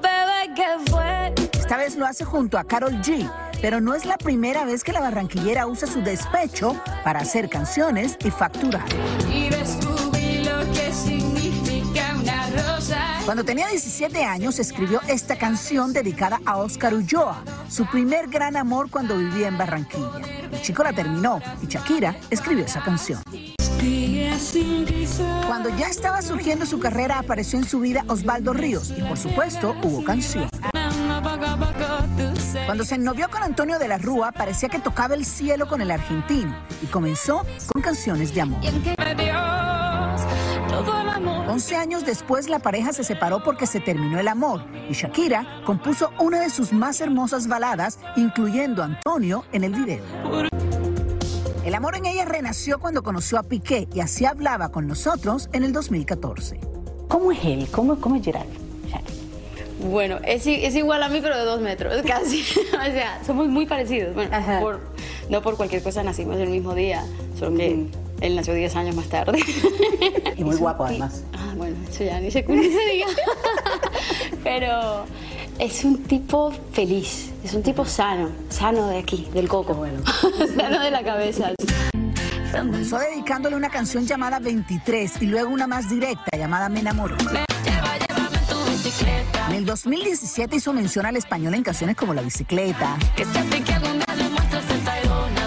Esta 1.55 1.76
vez 1.79 1.97
lo 1.97 2.05
hace 2.05 2.26
junto 2.26 2.59
a 2.59 2.64
Carol 2.64 3.00
G. 3.00 3.31
Pero 3.62 3.81
no 3.81 3.95
es 3.95 4.05
la 4.05 4.19
primera 4.19 4.67
vez 4.67 4.85
que 4.85 4.93
la 4.93 5.00
barranquillera 5.00 5.67
usa 5.67 5.88
su 5.88 6.02
despecho 6.02 6.79
para 7.02 7.21
hacer 7.21 7.49
canciones 7.49 8.19
y 8.23 8.31
facturar. 8.31 8.85
Y 9.33 9.49
descubrí 9.49 10.45
lo 10.45 10.71
que 10.73 10.93
significa 10.93 12.14
una 12.21 12.50
rosa. 12.50 13.21
Cuando 13.25 13.43
tenía 13.43 13.69
17 13.69 14.23
años 14.23 14.59
escribió 14.59 15.00
esta 15.09 15.37
canción 15.37 15.95
dedicada 15.95 16.41
a 16.45 16.59
Oscar 16.59 16.93
Ulloa, 16.93 17.43
su 17.71 17.87
primer 17.87 18.29
gran 18.29 18.57
amor 18.57 18.91
cuando 18.91 19.17
vivía 19.17 19.49
en 19.49 19.57
Barranquilla. 19.57 20.21
El 20.52 20.61
chico 20.61 20.83
la 20.83 20.93
terminó 20.93 21.41
y 21.62 21.69
Shakira 21.69 22.17
escribió 22.29 22.67
esa 22.67 22.83
canción. 22.83 23.23
Cuando 25.46 25.68
ya 25.76 25.88
estaba 25.88 26.22
surgiendo 26.22 26.66
su 26.66 26.78
carrera 26.78 27.18
apareció 27.18 27.58
en 27.58 27.64
su 27.64 27.80
vida 27.80 28.04
Osvaldo 28.08 28.52
Ríos 28.52 28.92
y 28.96 29.02
por 29.02 29.18
supuesto 29.18 29.74
hubo 29.82 30.04
canción. 30.04 30.48
Cuando 32.66 32.84
se 32.84 32.94
ennovió 32.94 33.28
con 33.28 33.42
Antonio 33.42 33.78
de 33.78 33.88
la 33.88 33.98
Rúa 33.98 34.32
parecía 34.32 34.68
que 34.68 34.78
tocaba 34.78 35.14
el 35.14 35.24
cielo 35.24 35.66
con 35.66 35.80
el 35.80 35.90
argentino 35.90 36.56
y 36.80 36.86
comenzó 36.86 37.44
con 37.72 37.82
canciones 37.82 38.34
de 38.34 38.42
amor. 38.42 38.60
11 41.48 41.76
años 41.76 42.06
después 42.06 42.48
la 42.48 42.60
pareja 42.60 42.92
se 42.92 43.04
separó 43.04 43.42
porque 43.42 43.66
se 43.66 43.80
terminó 43.80 44.18
el 44.18 44.28
amor 44.28 44.64
y 44.88 44.94
Shakira 44.94 45.62
compuso 45.66 46.10
una 46.18 46.40
de 46.40 46.50
sus 46.50 46.72
más 46.72 47.00
hermosas 47.00 47.46
baladas, 47.46 47.98
incluyendo 48.16 48.82
a 48.82 48.86
Antonio 48.86 49.44
en 49.52 49.64
el 49.64 49.74
video. 49.74 50.02
El 51.64 51.75
amor 51.75 51.97
en 51.97 52.07
ella 52.07 52.25
renació 52.25 52.78
cuando 52.81 53.02
conoció 53.02 53.38
a 53.38 53.45
Piqué 53.45 53.87
y 53.95 54.00
así 54.00 54.25
hablaba 54.25 54.71
con 54.71 54.87
nosotros 54.87 55.49
en 55.52 55.62
el 55.64 55.73
2014. 55.73 56.59
¿Cómo 57.09 57.31
es 57.33 57.38
él? 57.45 57.69
¿Cómo, 57.71 58.00
cómo 58.00 58.16
es 58.16 58.25
Gerard? 58.25 58.47
Bueno, 59.90 60.19
es, 60.25 60.47
es 60.47 60.75
igual 60.76 61.02
a 61.02 61.09
mí, 61.09 61.19
pero 61.21 61.37
de 61.37 61.45
dos 61.45 61.61
metros, 61.61 62.02
casi. 62.07 62.42
o 62.73 62.85
sea, 62.92 63.21
somos 63.25 63.49
muy 63.49 63.66
parecidos. 63.66 64.14
Bueno, 64.14 64.31
por- 64.61 64.81
no 65.28 65.42
por 65.42 65.57
cualquier 65.57 65.83
cosa 65.83 66.02
nacimos 66.02 66.37
el 66.38 66.49
mismo 66.50 66.75
día, 66.75 67.04
solo 67.38 67.57
que 67.57 67.87
él 68.21 68.37
nació 68.37 68.54
10 68.54 68.76
años 68.76 68.95
más 68.97 69.07
tarde. 69.09 69.38
Y 70.37 70.45
muy 70.45 70.57
guapo 70.59 70.85
además. 70.85 71.25
Ah, 71.33 71.52
bueno, 71.57 71.76
eso 71.88 72.04
ya 72.04 72.21
ni 72.21 72.31
se, 72.31 72.42
ni 72.49 72.71
se 72.71 72.87
diga. 72.92 73.07
pero 74.45 75.04
es 75.59 75.85
un 75.85 76.02
tipo 76.04 76.52
feliz, 76.73 77.30
es 77.44 77.54
un 77.54 77.62
tipo 77.62 77.85
sano, 77.85 78.30
sano 78.49 78.88
de 78.88 78.99
aquí, 78.99 79.28
del 79.32 79.49
coco. 79.49 79.75
Bueno. 79.75 80.02
sano 80.56 80.80
de 80.80 80.90
la 80.90 81.02
cabeza. 81.02 81.52
Comenzó 82.52 82.99
dedicándole 82.99 83.56
una 83.56 83.71
canción 83.71 84.06
llamada 84.06 84.38
23 84.38 85.23
y 85.23 85.26
luego 85.26 85.50
una 85.50 85.66
más 85.66 85.88
directa 85.88 86.37
llamada 86.37 86.68
Me 86.68 86.80
enamoro. 86.80 87.16
En 89.49 89.54
el 89.54 89.64
2017 89.64 90.56
hizo 90.56 90.73
mención 90.73 91.06
al 91.06 91.16
español 91.16 91.54
en 91.54 91.62
canciones 91.62 91.97
como 91.97 92.14
La 92.14 92.23
bicicleta. 92.23 92.97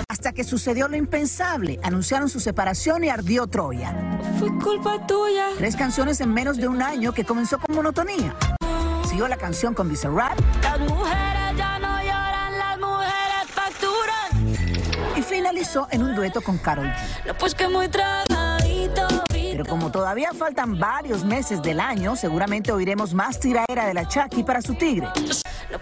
Hasta 0.10 0.32
que 0.32 0.44
sucedió 0.44 0.88
lo 0.88 0.96
impensable. 0.96 1.80
Anunciaron 1.84 2.30
su 2.30 2.40
separación 2.40 3.04
y 3.04 3.10
ardió 3.10 3.46
Troya. 3.48 3.96
Fue 4.40 4.50
culpa 4.58 5.06
tuya. 5.06 5.48
Tres 5.58 5.76
canciones 5.76 6.20
en 6.22 6.34
menos 6.34 6.58
de 6.58 6.68
un 6.68 6.82
año 6.82 7.14
que 7.14 7.24
comenzó 7.24 7.60
con 7.60 7.76
monotonía. 7.76 8.36
Siguió 9.06 9.28
la 9.28 9.38
canción 9.38 9.74
con 9.74 9.88
Bizarrap 9.88 10.38
Las 10.62 10.80
mujeres 10.80 11.58
ya 11.58 11.80
no 11.80 12.02
lloran, 12.02 12.58
las 12.58 12.80
mujeres 12.80 13.52
facturan. 13.54 15.16
y 15.16 15.22
finalizó 15.22 15.88
en 15.92 16.04
un 16.04 16.16
dueto 16.16 16.42
con 16.42 16.60
G. 16.60 16.94
No, 17.26 17.34
pues 17.38 17.56
que 17.56 17.68
muy 17.68 17.88
tragadito. 17.88 19.08
Pero 19.30 19.66
como 19.66 19.90
todavía 19.90 20.32
faltan 20.38 20.78
varios 20.78 21.24
meses 21.24 21.62
del 21.62 21.80
año, 21.80 22.18
seguramente 22.18 22.74
oiremos 22.74 23.14
más 23.14 23.40
tiraera 23.40 23.86
de 23.86 23.94
la 23.94 24.06
Chucky 24.06 24.44
para 24.44 24.62
su 24.62 24.74
tigre. 24.76 25.08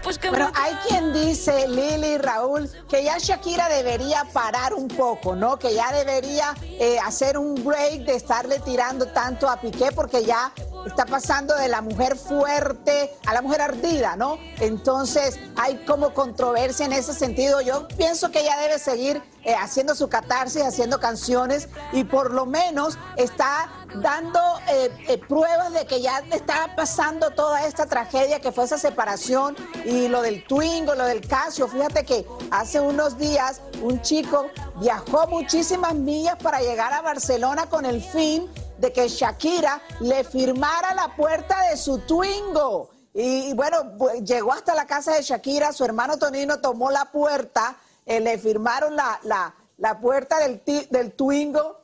Pues 0.02 0.18
Pero 0.18 0.50
hay 0.54 0.74
quien 0.88 1.12
dice, 1.12 1.66
Lili 1.68 2.14
y 2.14 2.18
Raúl, 2.18 2.68
que 2.88 3.04
ya 3.04 3.18
Shakira 3.18 3.68
debería 3.68 4.24
parar 4.32 4.74
un 4.74 4.88
poco, 4.88 5.34
¿no? 5.34 5.58
Que 5.58 5.74
ya 5.74 5.92
debería 5.92 6.54
eh, 6.62 6.98
hacer 7.04 7.38
un 7.38 7.54
break 7.64 8.04
de 8.04 8.14
estarle 8.14 8.60
tirando 8.60 9.06
tanto 9.06 9.48
a 9.48 9.56
Piqué 9.60 9.90
porque 9.94 10.24
ya 10.24 10.52
está 10.86 11.06
pasando 11.06 11.54
de 11.56 11.68
la 11.68 11.80
mujer 11.80 12.16
fuerte 12.16 13.14
a 13.26 13.34
la 13.34 13.42
mujer 13.42 13.60
ardida, 13.62 14.16
¿no? 14.16 14.38
Entonces 14.60 15.38
hay 15.56 15.84
como 15.84 16.14
controversia 16.14 16.86
en 16.86 16.92
ese 16.92 17.14
sentido. 17.14 17.60
Yo 17.60 17.88
pienso 17.88 18.30
que 18.30 18.40
ella 18.40 18.56
debe 18.58 18.78
seguir 18.78 19.22
eh, 19.44 19.54
haciendo 19.54 19.94
su 19.94 20.08
catarsis, 20.08 20.62
haciendo 20.62 21.00
canciones 21.00 21.68
y 21.92 22.04
por 22.04 22.32
lo 22.32 22.46
menos 22.46 22.98
está 23.16 23.70
dando 23.96 24.40
eh, 24.68 24.90
eh, 25.08 25.18
pruebas 25.18 25.72
de 25.72 25.86
que 25.86 26.00
ya 26.00 26.22
está 26.32 26.74
pasando 26.74 27.30
toda 27.30 27.66
esta 27.66 27.86
tragedia 27.86 28.40
que 28.40 28.52
fue 28.52 28.64
esa 28.64 28.78
separación 28.78 29.54
y 29.84 30.08
lo 30.08 30.22
del 30.22 30.44
Twingo, 30.46 30.94
lo 30.94 31.04
del 31.04 31.26
Casio. 31.26 31.68
Fíjate 31.68 32.04
que 32.04 32.26
hace 32.50 32.80
unos 32.80 33.18
días 33.18 33.60
un 33.82 34.00
chico 34.02 34.46
viajó 34.80 35.26
muchísimas 35.28 35.94
millas 35.94 36.36
para 36.36 36.60
llegar 36.60 36.92
a 36.92 37.02
Barcelona 37.02 37.66
con 37.66 37.84
el 37.84 38.02
fin 38.02 38.48
de 38.84 38.92
que 38.92 39.08
Shakira 39.08 39.80
le 40.00 40.24
firmara 40.24 40.92
la 40.94 41.08
puerta 41.16 41.56
de 41.70 41.76
su 41.78 42.00
Twingo. 42.00 42.90
Y, 43.14 43.54
bueno, 43.54 43.96
llegó 44.22 44.52
hasta 44.52 44.74
la 44.74 44.86
casa 44.86 45.14
de 45.14 45.22
Shakira, 45.22 45.72
su 45.72 45.84
hermano 45.84 46.18
Tonino 46.18 46.60
tomó 46.60 46.90
la 46.90 47.06
puerta, 47.06 47.76
eh, 48.04 48.20
le 48.20 48.36
firmaron 48.38 48.94
la, 48.94 49.18
la- 49.22 49.54
la 49.78 49.98
puerta 49.98 50.38
del, 50.38 50.62
del 50.90 51.12
Twingo 51.12 51.80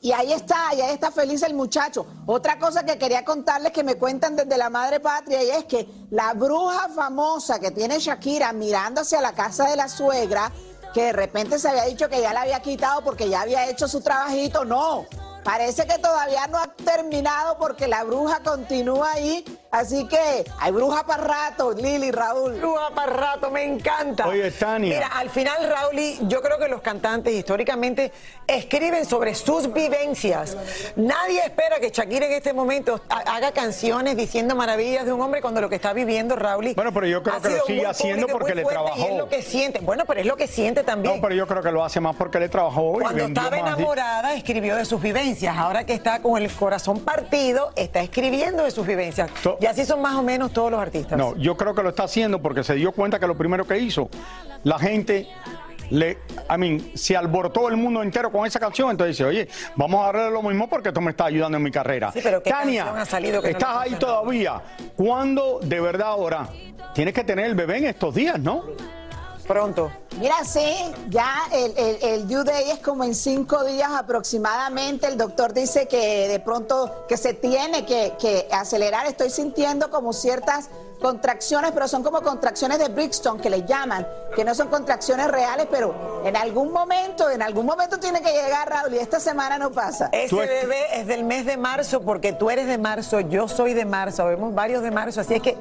y 0.00 0.12
ahí 0.12 0.32
está, 0.32 0.72
y 0.74 0.80
ahí 0.80 0.94
está 0.94 1.10
feliz 1.10 1.42
el 1.42 1.52
muchacho. 1.54 2.06
Otra 2.26 2.58
cosa 2.58 2.84
que 2.84 2.96
quería 2.96 3.24
contarles 3.24 3.72
que 3.72 3.82
me 3.84 3.96
cuentan 3.96 4.36
desde 4.36 4.56
la 4.56 4.70
madre 4.70 5.00
patria 5.00 5.42
y 5.42 5.50
es 5.50 5.64
que 5.64 5.86
la 6.10 6.32
bruja 6.32 6.88
famosa 6.94 7.58
que 7.58 7.72
tiene 7.72 7.98
Shakira 7.98 8.52
mirando 8.52 9.00
hacia 9.02 9.20
la 9.20 9.32
casa 9.32 9.68
de 9.68 9.76
la 9.76 9.88
suegra, 9.88 10.50
que 10.94 11.06
de 11.06 11.12
repente 11.12 11.58
se 11.58 11.68
había 11.68 11.84
dicho 11.86 12.08
que 12.08 12.20
ya 12.22 12.32
la 12.32 12.42
había 12.42 12.60
quitado 12.62 13.02
porque 13.02 13.28
ya 13.28 13.40
había 13.42 13.68
hecho 13.68 13.88
su 13.88 14.00
trabajito, 14.00 14.64
no. 14.64 15.06
Parece 15.44 15.86
que 15.86 15.98
todavía 15.98 16.46
no 16.48 16.58
ha 16.58 16.66
terminado 16.68 17.56
porque 17.58 17.88
la 17.88 18.04
bruja 18.04 18.40
continúa 18.44 19.12
ahí. 19.12 19.44
Así 19.70 20.06
que 20.08 20.44
hay 20.58 20.72
bruja 20.72 21.06
para 21.06 21.22
rato, 21.22 21.72
Lili, 21.72 22.10
Raúl. 22.10 22.54
Bruja 22.58 22.90
para 22.92 23.12
rato, 23.12 23.50
me 23.52 23.62
encanta. 23.64 24.26
Oye, 24.26 24.50
Tania. 24.50 24.94
Mira, 24.96 25.06
al 25.06 25.30
final, 25.30 25.56
Raúl, 25.68 25.96
y 25.98 26.18
yo 26.22 26.42
creo 26.42 26.58
que 26.58 26.66
los 26.66 26.80
cantantes 26.82 27.32
históricamente 27.34 28.10
escriben 28.48 29.04
sobre 29.06 29.34
sus 29.36 29.72
vivencias. 29.72 30.56
Nadie 30.96 31.40
espera 31.44 31.78
que 31.78 31.90
Shakira 31.90 32.26
en 32.26 32.32
este 32.32 32.52
momento 32.52 33.00
ha- 33.08 33.36
haga 33.36 33.52
canciones 33.52 34.16
diciendo 34.16 34.56
maravillas 34.56 35.06
de 35.06 35.12
un 35.12 35.20
hombre 35.20 35.40
cuando 35.40 35.60
lo 35.60 35.68
que 35.68 35.76
está 35.76 35.92
viviendo, 35.92 36.34
Raúl. 36.34 36.74
Bueno, 36.74 36.92
pero 36.92 37.06
yo 37.06 37.22
creo 37.22 37.40
que 37.40 37.50
lo 37.50 37.64
sigue 37.64 37.86
haciendo 37.86 38.26
porque 38.26 38.56
le 38.56 38.62
Y 38.62 38.66
trabajó. 38.66 38.96
es 39.06 39.16
lo 39.16 39.28
que 39.28 39.42
siente. 39.42 39.78
Bueno, 39.80 40.04
pero 40.04 40.18
es 40.20 40.26
lo 40.26 40.36
que 40.36 40.48
siente 40.48 40.82
también. 40.82 41.14
No, 41.14 41.22
pero 41.22 41.34
yo 41.36 41.46
creo 41.46 41.62
que 41.62 41.70
lo 41.70 41.84
hace 41.84 42.00
más 42.00 42.16
porque 42.16 42.40
le 42.40 42.48
trabajó 42.48 42.92
Cuando 43.00 43.22
estaba 43.24 43.50
más 43.50 43.60
enamorada, 43.60 44.34
escribió 44.34 44.74
de 44.74 44.84
sus 44.84 45.00
vivencias. 45.00 45.29
Ahora 45.56 45.84
que 45.84 45.92
está 45.92 46.20
con 46.20 46.40
el 46.42 46.50
corazón 46.50 47.00
partido, 47.00 47.72
está 47.76 48.00
escribiendo 48.00 48.64
de 48.64 48.70
sus 48.70 48.86
vivencias. 48.86 49.30
Y 49.60 49.66
así 49.66 49.84
son 49.84 50.02
más 50.02 50.16
o 50.16 50.22
menos 50.22 50.52
todos 50.52 50.70
los 50.70 50.80
artistas. 50.80 51.16
No, 51.16 51.36
yo 51.36 51.56
creo 51.56 51.74
que 51.74 51.82
lo 51.82 51.90
está 51.90 52.04
haciendo 52.04 52.42
porque 52.42 52.64
se 52.64 52.74
dio 52.74 52.92
cuenta 52.92 53.18
que 53.20 53.26
lo 53.26 53.36
primero 53.36 53.66
que 53.66 53.78
hizo, 53.78 54.08
la 54.64 54.78
gente 54.78 55.28
le, 55.90 56.18
I 56.48 56.58
mean, 56.58 56.90
se 56.94 57.16
alborotó 57.16 57.68
el 57.68 57.76
mundo 57.76 58.02
entero 58.02 58.30
con 58.32 58.46
esa 58.46 58.58
canción, 58.58 58.90
entonces 58.90 59.16
dice, 59.16 59.24
oye, 59.24 59.48
vamos 59.76 60.02
a 60.02 60.12
darle 60.12 60.30
lo 60.30 60.42
mismo 60.42 60.68
porque 60.68 60.88
esto 60.88 61.00
me 61.00 61.10
está 61.10 61.26
ayudando 61.26 61.58
en 61.58 61.62
mi 61.62 61.70
carrera. 61.70 62.10
Sí, 62.12 62.20
pero 62.22 62.42
¿qué 62.42 62.50
Tania, 62.50 62.84
canción 62.84 63.02
ha 63.02 63.06
salido 63.06 63.42
que 63.42 63.50
estás 63.50 63.76
ahí 63.76 63.94
todavía. 63.94 64.60
¿Cuándo 64.96 65.60
de 65.62 65.80
verdad 65.80 66.08
ahora 66.08 66.48
tienes 66.94 67.14
que 67.14 67.24
tener 67.24 67.46
el 67.46 67.54
bebé 67.54 67.78
en 67.78 67.86
estos 67.86 68.14
días, 68.14 68.38
no? 68.38 68.64
Pronto. 69.50 69.90
Mira, 70.20 70.44
sí, 70.44 70.94
ya 71.08 71.28
el, 71.50 71.76
el, 71.76 71.98
el 72.02 72.28
due 72.28 72.44
day 72.44 72.70
es 72.70 72.78
como 72.78 73.02
en 73.02 73.16
cinco 73.16 73.64
días 73.64 73.90
aproximadamente. 73.90 75.08
El 75.08 75.18
doctor 75.18 75.52
dice 75.52 75.88
que 75.88 76.28
de 76.28 76.38
pronto 76.38 77.04
que 77.08 77.16
se 77.16 77.34
tiene 77.34 77.84
que, 77.84 78.14
que 78.16 78.46
acelerar. 78.52 79.06
Estoy 79.06 79.28
sintiendo 79.28 79.90
como 79.90 80.12
ciertas 80.12 80.70
contracciones, 81.00 81.72
pero 81.72 81.88
son 81.88 82.04
como 82.04 82.22
contracciones 82.22 82.78
de 82.78 82.90
Brixton 82.90 83.40
que 83.40 83.50
le 83.50 83.64
llaman, 83.64 84.06
que 84.36 84.44
no 84.44 84.54
son 84.54 84.68
contracciones 84.68 85.26
reales, 85.28 85.66
pero 85.68 86.22
en 86.24 86.36
algún 86.36 86.70
momento, 86.72 87.28
en 87.30 87.42
algún 87.42 87.66
momento 87.66 87.98
tiene 87.98 88.22
que 88.22 88.30
llegar 88.30 88.68
Raúl 88.68 88.94
y 88.94 88.98
esta 88.98 89.18
semana 89.18 89.58
no 89.58 89.72
pasa. 89.72 90.10
Ese 90.12 90.36
bebé 90.36 91.00
es 91.00 91.06
del 91.06 91.24
mes 91.24 91.46
de 91.46 91.56
marzo 91.56 92.02
porque 92.02 92.32
tú 92.32 92.50
eres 92.50 92.66
de 92.66 92.78
marzo, 92.78 93.18
yo 93.20 93.48
soy 93.48 93.74
de 93.74 93.84
marzo, 93.84 94.26
vemos 94.26 94.54
varios 94.54 94.82
de 94.82 94.90
marzo, 94.90 95.22
así 95.22 95.34
es 95.34 95.42
que 95.42 95.56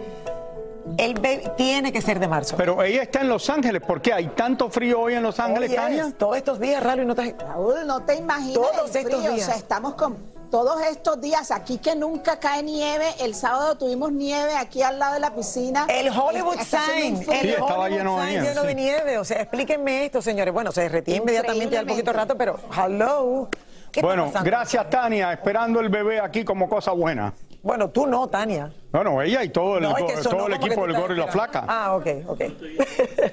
el 1.00 1.14
bebé 1.14 1.52
tiene 1.56 1.92
que 1.92 2.02
ser 2.02 2.20
de 2.20 2.28
marzo. 2.28 2.56
Pero 2.58 2.84
ella 2.84 3.04
está 3.04 3.22
en 3.22 3.30
Los 3.30 3.50
Ángeles, 3.50 3.82
¿por 3.82 4.02
qué? 4.02 4.14
¿Hay 4.14 4.28
tanto 4.28 4.70
frío 4.70 5.00
hoy 5.02 5.14
en 5.14 5.24
Los 5.24 5.40
Ángeles, 5.40 5.74
Tania? 5.74 6.12
Todos 6.18 6.38
estos 6.38 6.60
días, 6.60 6.84
Raúl, 6.84 7.04
y 7.04 7.06
no 7.06 7.16
te... 7.16 7.36
Raúl, 7.40 7.88
no 7.88 8.02
te 8.04 8.16
imaginas 8.16 8.54
Todos 8.54 8.96
el 8.96 9.02
estos 9.06 9.22
frío, 9.22 9.34
días. 9.34 9.48
o 9.48 9.52
sea, 9.52 9.56
estamos 9.60 9.94
con 9.96 10.18
todos 10.52 10.82
estos 10.82 11.22
días 11.22 11.52
aquí 11.52 11.78
que 11.78 11.96
nunca 11.96 12.40
cae 12.40 12.64
nieve. 12.64 13.06
El 13.20 13.36
sábado 13.36 13.78
tuvimos 13.78 14.12
nieve 14.12 14.56
aquí 14.58 14.82
al 14.82 14.98
lado 15.00 15.14
de 15.14 15.20
la 15.20 15.34
piscina. 15.34 15.86
El 15.88 16.10
Hollywood 16.10 16.58
Sign, 16.60 17.24
el 17.32 17.62
Hollywood 17.62 18.26
Sign 18.26 18.44
lleno 18.44 18.64
de 18.64 18.76
nieve. 18.76 19.18
O 19.20 19.24
sea, 19.24 19.42
explíquenme 19.42 20.06
esto, 20.06 20.22
señores. 20.22 20.54
Bueno, 20.54 20.72
se 20.72 20.82
derretía 20.82 21.18
inmediatamente 21.18 21.78
al 21.78 21.86
poquito 21.86 22.12
rato, 22.12 22.36
pero 22.36 22.60
hello. 22.76 23.48
¿Qué 23.92 24.00
está 24.00 24.08
Bueno, 24.08 24.32
gracias, 24.44 24.90
Tania, 24.90 25.34
esperando 25.34 25.80
el 25.80 25.90
bebé 25.90 26.20
aquí 26.20 26.44
como 26.44 26.68
cosa 26.68 26.92
buena. 26.92 27.34
Bueno, 27.62 27.90
tú 27.90 28.08
no, 28.08 28.28
Tania. 28.28 28.72
Bueno, 28.92 29.22
ella 29.22 29.44
y 29.44 29.50
todo 29.50 29.78
el, 29.78 29.84
No, 29.84 29.98
es 29.98 30.04
que 30.16 30.30
todo 30.30 30.48
el 30.48 30.54
equipo 30.54 30.88
del 30.88 30.96
gorro 30.96 31.14
y 31.14 31.18
la 31.18 31.28
flaca. 31.28 31.66
Ah, 31.68 31.96
ok, 31.96 32.08
ok. 32.28 32.42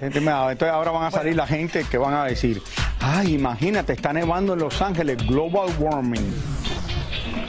Entonces 0.00 0.68
ahora 0.68 0.90
van 0.90 1.04
a 1.04 1.10
salir 1.10 1.36
la 1.36 1.46
gente 1.46 1.84
que 1.88 1.96
van 1.96 2.14
a 2.14 2.24
decir, 2.24 2.60
ay, 3.00 3.34
imagínate, 3.34 3.92
está 3.92 4.12
nevando 4.12 4.54
en 4.54 4.58
Los 4.58 4.82
Ángeles, 4.82 5.16
global 5.26 5.68
warming. 5.78 6.34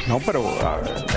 No, 0.07 0.19
pero 0.19 0.41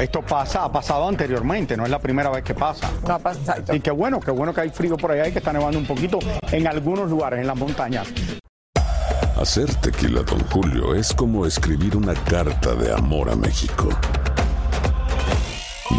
esto 0.00 0.22
pasa, 0.22 0.64
ha 0.64 0.72
pasado 0.72 1.06
anteriormente, 1.06 1.76
no 1.76 1.84
es 1.84 1.90
la 1.90 2.00
primera 2.00 2.28
vez 2.30 2.42
que 2.42 2.54
pasa. 2.54 2.90
No 3.06 3.14
ha 3.14 3.18
pasado. 3.20 3.74
Y 3.74 3.80
qué 3.80 3.92
bueno, 3.92 4.18
qué 4.18 4.32
bueno 4.32 4.52
que 4.52 4.62
hay 4.62 4.70
frío 4.70 4.96
por 4.96 5.12
allá 5.12 5.28
y 5.28 5.32
que 5.32 5.38
está 5.38 5.52
nevando 5.52 5.78
un 5.78 5.86
poquito 5.86 6.18
en 6.50 6.66
algunos 6.66 7.08
lugares, 7.08 7.40
en 7.40 7.46
las 7.46 7.56
montañas. 7.56 8.08
Hacer 9.40 9.72
tequila, 9.76 10.22
Don 10.22 10.40
Julio, 10.50 10.94
es 10.94 11.14
como 11.14 11.46
escribir 11.46 11.96
una 11.96 12.14
carta 12.14 12.74
de 12.74 12.92
amor 12.92 13.30
a 13.30 13.36
México. 13.36 13.88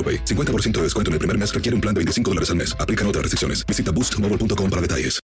AroPay. 0.00 0.24
50% 0.24 0.78
de 0.78 0.82
descuento 0.84 1.10
en 1.10 1.14
el 1.14 1.18
primer 1.18 1.36
mes 1.36 1.52
requiere 1.52 1.74
un 1.74 1.82
plan 1.82 1.94
de 1.94 1.98
25 1.98 2.30
dólares 2.30 2.48
al 2.48 2.56
mes. 2.56 2.74
Aplican 2.80 3.06
otras 3.06 3.22
restricciones. 3.22 3.66
Visita 3.66 3.90
boostmobile.com 3.92 4.70
para 4.70 4.80
detalles. 4.80 5.20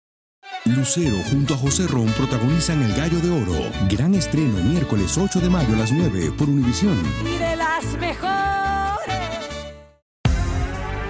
Lucero 0.66 1.18
junto 1.30 1.52
a 1.52 1.58
José 1.58 1.86
Ron 1.86 2.06
protagonizan 2.12 2.82
El 2.82 2.94
Gallo 2.94 3.20
de 3.20 3.28
Oro. 3.28 3.70
Gran 3.90 4.14
estreno 4.14 4.62
miércoles 4.62 5.18
8 5.18 5.40
de 5.40 5.50
mayo 5.50 5.74
a 5.74 5.78
las 5.78 5.92
9 5.92 6.32
por 6.38 6.48
Univisión. 6.48 6.98
Y 7.22 7.36
de 7.36 7.56
las 7.56 7.84
mejores. 7.98 9.14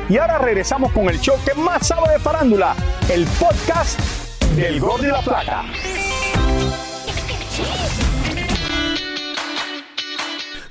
Y 0.09 0.19
ahora 0.19 0.39
regresamos 0.39 0.91
con 0.93 1.09
el 1.09 1.21
show 1.21 1.37
que 1.45 1.55
más 1.55 1.87
sabe 1.87 2.13
de 2.13 2.19
farándula, 2.19 2.75
el 3.09 3.25
podcast 3.39 4.01
del 4.57 4.81
Gordo 4.81 5.05
y 5.05 5.11
la 5.11 5.23
Flaca. 5.23 5.65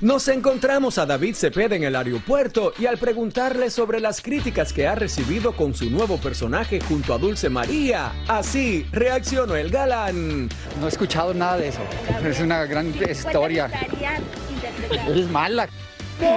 Nos 0.04 0.28
encontramos 0.28 0.98
a 0.98 1.06
David 1.06 1.34
Cepeda 1.34 1.76
en 1.76 1.84
el 1.84 1.96
aeropuerto 1.96 2.74
y 2.78 2.84
al 2.84 2.98
preguntarle 2.98 3.70
sobre 3.70 4.00
las 4.00 4.20
críticas 4.20 4.70
que 4.70 4.86
ha 4.86 4.94
recibido 4.94 5.56
con 5.56 5.72
su 5.72 5.88
nuevo 5.88 6.18
personaje 6.18 6.78
junto 6.78 7.14
a 7.14 7.18
Dulce 7.18 7.48
María, 7.48 8.12
así 8.28 8.86
reaccionó 8.92 9.56
el 9.56 9.70
galán. 9.70 10.50
No 10.78 10.84
he 10.84 10.88
escuchado 10.90 11.32
nada 11.32 11.56
de 11.56 11.68
eso. 11.68 11.80
Es 12.22 12.38
una 12.38 12.66
gran 12.66 12.88
historia. 12.88 13.70
Es 15.08 15.30
mala. 15.30 15.70
¿Te 16.20 16.28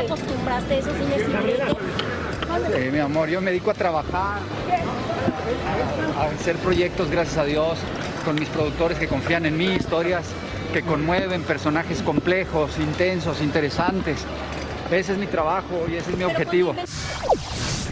acostumbraste 0.00 0.74
a 0.74 0.78
eso 0.80 0.90
sin 0.90 1.08
decirle? 1.08 1.56
Eh, 2.74 2.90
mi 2.92 2.98
amor, 2.98 3.30
yo 3.30 3.40
me 3.40 3.50
dedico 3.50 3.70
a 3.70 3.74
trabajar, 3.74 4.40
a 6.18 6.24
hacer 6.38 6.56
proyectos, 6.56 7.10
gracias 7.10 7.38
a 7.38 7.44
Dios, 7.46 7.78
con 8.26 8.34
mis 8.34 8.50
productores 8.50 8.98
que 8.98 9.08
confían 9.08 9.46
en 9.46 9.56
mí, 9.56 9.68
historias 9.68 10.26
que 10.72 10.82
conmueven, 10.82 11.42
personajes 11.42 12.02
complejos, 12.02 12.78
intensos, 12.78 13.40
interesantes. 13.40 14.24
Ese 14.90 15.12
es 15.12 15.18
mi 15.18 15.26
trabajo 15.26 15.86
y 15.88 15.96
ese 15.96 16.10
es 16.10 16.16
mi 16.16 16.24
objetivo. 16.24 16.74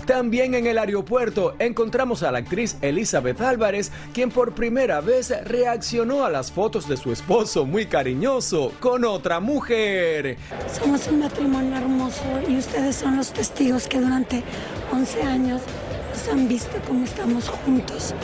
También 0.06 0.54
en 0.54 0.66
el 0.68 0.78
aeropuerto 0.78 1.56
encontramos 1.58 2.22
a 2.22 2.30
la 2.30 2.38
actriz 2.38 2.76
Elizabeth 2.80 3.40
Álvarez, 3.40 3.90
quien 4.14 4.30
por 4.30 4.52
primera 4.52 5.00
vez 5.00 5.34
reaccionó 5.44 6.24
a 6.24 6.30
las 6.30 6.52
fotos 6.52 6.88
de 6.88 6.96
su 6.96 7.10
esposo 7.10 7.66
muy 7.66 7.86
cariñoso 7.86 8.72
con 8.78 9.04
otra 9.04 9.40
mujer. 9.40 10.36
Somos 10.80 11.08
un 11.08 11.18
matrimonio 11.18 11.76
hermoso 11.76 12.22
y 12.48 12.56
ustedes 12.56 12.94
son 12.94 13.16
los 13.16 13.32
testigos 13.32 13.88
que 13.88 13.98
durante 13.98 14.44
11 14.92 15.22
años 15.22 15.62
nos 16.10 16.28
han 16.28 16.46
visto 16.46 16.76
cómo 16.86 17.04
estamos 17.04 17.48
juntos. 17.48 18.14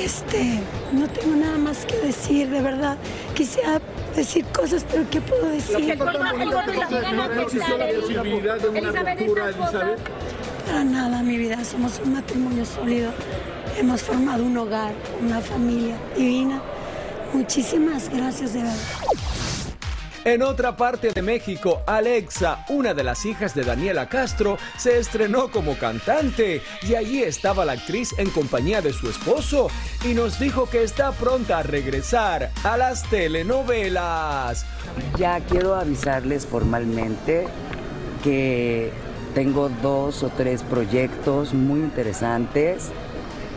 Este, 0.00 0.58
no 0.92 1.06
tengo 1.08 1.36
nada 1.36 1.58
más 1.58 1.84
que 1.84 1.98
decir, 1.98 2.48
de 2.48 2.62
verdad. 2.62 2.96
Quisiera 3.34 3.82
decir 4.16 4.46
cosas, 4.46 4.84
pero 4.90 5.04
¿qué 5.10 5.20
puedo 5.20 5.46
decir? 5.50 5.98
Para 10.66 10.84
nada, 10.84 11.22
mi 11.22 11.36
vida. 11.36 11.62
Somos 11.64 12.00
un 12.02 12.14
matrimonio 12.14 12.64
sólido. 12.64 13.12
Hemos 13.78 14.02
formado 14.02 14.42
un 14.42 14.56
hogar, 14.56 14.94
una 15.20 15.42
familia 15.42 15.96
divina. 16.16 16.62
Muchísimas 17.34 18.08
gracias, 18.08 18.54
de 18.54 18.62
verdad. 18.62 18.76
En 20.24 20.42
otra 20.42 20.76
parte 20.76 21.12
de 21.12 21.22
México, 21.22 21.80
Alexa, 21.86 22.66
una 22.68 22.92
de 22.92 23.02
las 23.02 23.24
hijas 23.24 23.54
de 23.54 23.64
Daniela 23.64 24.06
Castro, 24.06 24.58
se 24.76 24.98
estrenó 24.98 25.50
como 25.50 25.78
cantante 25.78 26.60
y 26.82 26.94
allí 26.94 27.22
estaba 27.22 27.64
la 27.64 27.72
actriz 27.72 28.14
en 28.18 28.28
compañía 28.28 28.82
de 28.82 28.92
su 28.92 29.08
esposo 29.08 29.68
y 30.04 30.12
nos 30.12 30.38
dijo 30.38 30.68
que 30.68 30.82
está 30.82 31.12
pronta 31.12 31.60
a 31.60 31.62
regresar 31.62 32.50
a 32.64 32.76
las 32.76 33.08
telenovelas. 33.08 34.66
Ya 35.16 35.40
quiero 35.40 35.74
avisarles 35.74 36.44
formalmente 36.44 37.46
que 38.22 38.90
tengo 39.34 39.70
dos 39.82 40.22
o 40.22 40.28
tres 40.28 40.62
proyectos 40.62 41.54
muy 41.54 41.80
interesantes. 41.80 42.90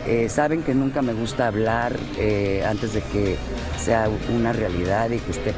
Eh, 0.06 0.30
saben 0.30 0.62
que 0.62 0.74
nunca 0.74 1.02
me 1.02 1.12
gusta 1.12 1.46
hablar 1.46 1.94
eh, 2.18 2.64
antes 2.66 2.94
de 2.94 3.02
que 3.02 3.36
sea 3.78 4.08
una 4.34 4.54
realidad 4.54 5.10
y 5.10 5.18
que 5.18 5.30
esté 5.30 5.54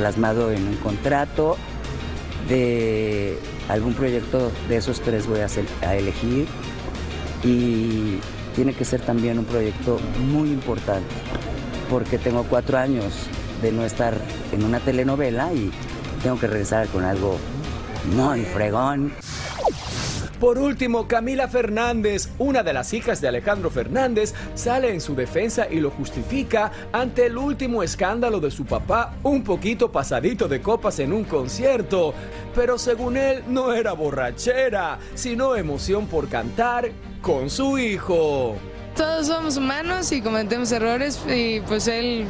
plasmado 0.00 0.50
en 0.50 0.66
un 0.66 0.76
contrato. 0.76 1.56
De 2.48 3.38
algún 3.68 3.94
proyecto 3.94 4.50
de 4.68 4.78
esos 4.78 5.00
tres 5.00 5.26
voy 5.26 5.40
a, 5.40 5.46
a 5.86 5.94
elegir 5.94 6.48
y 7.44 8.18
tiene 8.56 8.72
que 8.72 8.84
ser 8.84 9.02
también 9.02 9.38
un 9.38 9.44
proyecto 9.44 10.00
muy 10.18 10.48
importante 10.48 11.14
porque 11.88 12.18
tengo 12.18 12.44
cuatro 12.44 12.78
años 12.78 13.14
de 13.62 13.70
no 13.70 13.84
estar 13.84 14.16
en 14.52 14.64
una 14.64 14.80
telenovela 14.80 15.52
y 15.52 15.70
tengo 16.22 16.40
que 16.40 16.46
regresar 16.46 16.88
con 16.88 17.04
algo 17.04 17.36
muy 18.16 18.44
fregón. 18.44 19.12
Por 20.40 20.56
último, 20.56 21.06
Camila 21.06 21.48
Fernández, 21.48 22.30
una 22.38 22.62
de 22.62 22.72
las 22.72 22.94
hijas 22.94 23.20
de 23.20 23.28
Alejandro 23.28 23.68
Fernández, 23.68 24.34
sale 24.54 24.88
en 24.90 25.02
su 25.02 25.14
defensa 25.14 25.66
y 25.70 25.80
lo 25.80 25.90
justifica 25.90 26.72
ante 26.92 27.26
el 27.26 27.36
último 27.36 27.82
escándalo 27.82 28.40
de 28.40 28.50
su 28.50 28.64
papá, 28.64 29.16
un 29.22 29.44
poquito 29.44 29.92
pasadito 29.92 30.48
de 30.48 30.62
copas 30.62 30.98
en 30.98 31.12
un 31.12 31.24
concierto. 31.24 32.14
Pero 32.54 32.78
según 32.78 33.18
él, 33.18 33.44
no 33.48 33.74
era 33.74 33.92
borrachera, 33.92 34.98
sino 35.14 35.56
emoción 35.56 36.06
por 36.06 36.26
cantar 36.28 36.90
con 37.20 37.50
su 37.50 37.76
hijo. 37.76 38.56
Todos 38.96 39.26
somos 39.26 39.58
humanos 39.58 40.10
y 40.10 40.22
cometemos 40.22 40.72
errores 40.72 41.20
y 41.28 41.60
pues 41.60 41.86
él, 41.86 42.26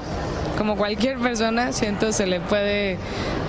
como 0.61 0.77
cualquier 0.77 1.17
persona, 1.17 1.73
siento 1.73 2.13
se 2.13 2.27
le 2.27 2.39
puede, 2.39 2.99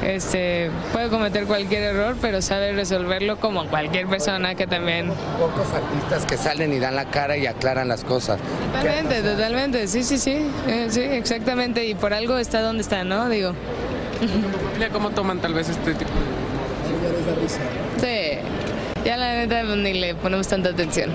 este, 0.02 0.71
puede 0.93 1.10
cometer 1.10 1.43
cualquier 1.43 1.84
error, 1.84 2.15
pero 2.21 2.41
sabe 2.41 2.71
resolverlo 2.71 3.38
como 3.38 3.65
cualquier 3.65 4.08
persona 4.08 4.56
que 4.56 4.65
también. 4.65 5.12
Pocos 5.38 5.67
artistas 5.74 6.26
que 6.26 6.38
salen 6.38 6.71
y 6.71 6.80
dan 6.80 6.95
la 6.95 7.04
cara 7.04 7.36
y 7.36 7.47
aclaran 7.47 7.89
las 7.89 8.06
cosas. 8.06 8.39
Totalmente, 8.71 9.24
totalmente, 9.24 9.88
sí, 9.89 10.06
sí, 10.06 10.17
sí, 10.17 10.50
eh, 10.69 10.88
sí, 10.89 11.02
exactamente, 11.02 11.84
y 11.84 11.95
por 11.95 12.13
algo 12.13 12.38
está 12.38 12.62
donde 12.62 12.82
está, 12.82 13.04
¿no? 13.04 13.28
Digo. 13.28 13.52
¿Cómo 14.93 15.10
toman 15.10 15.39
tal 15.39 15.54
vez 15.54 15.67
este 15.67 15.93
tipo 15.93 16.12
de... 16.12 17.50
Sí, 18.00 19.04
ya 19.04 19.17
la 19.17 19.34
neta 19.34 19.63
pues, 19.65 19.78
ni 19.80 19.95
le 19.95 20.15
ponemos 20.15 20.47
tanta 20.47 20.69
atención. 20.69 21.12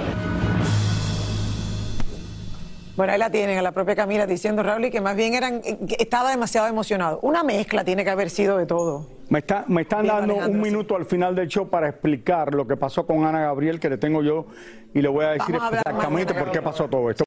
Bueno, 2.97 3.13
ahí 3.13 3.19
la 3.19 3.31
tienen 3.31 3.59
a 3.59 3.63
la 3.63 3.73
propia 3.73 3.95
Camila 3.95 4.27
diciendo, 4.27 4.63
Raúl, 4.63 4.91
que 4.91 5.03
más 5.03 5.15
bien 5.15 5.35
eran, 5.35 5.61
que 5.61 5.97
estaba 5.99 6.31
demasiado 6.31 6.67
emocionado. 6.67 7.19
Una 7.21 7.43
mezcla 7.43 7.85
tiene 7.85 8.05
que 8.05 8.11
haber 8.11 8.31
sido 8.31 8.57
de 8.57 8.65
todo. 8.65 9.07
Me, 9.29 9.41
está, 9.41 9.65
me 9.69 9.83
están 9.83 10.03
Bien, 10.03 10.17
dando 10.17 10.33
Alejandro, 10.35 10.59
un 10.61 10.65
sí. 10.65 10.71
minuto 10.71 10.97
al 10.97 11.05
final 11.05 11.35
del 11.35 11.49
show 11.49 11.69
para 11.69 11.91
explicar 11.91 12.55
lo 12.55 12.67
que 12.67 12.77
pasó 12.77 13.07
con 13.07 13.25
Ana 13.27 13.41
Gabriel, 13.41 13.81
que 13.81 13.91
le 13.91 13.99
tengo 13.99 14.23
yo, 14.23 14.47
y 14.95 15.03
le 15.03 15.09
voy 15.09 15.27
a 15.27 15.31
decir 15.31 15.55
Vamos 15.57 15.75
exactamente 15.75 16.33
por 16.33 16.51
qué 16.51 16.63
pasó 16.63 16.89
todo 16.89 17.11
esto. 17.11 17.25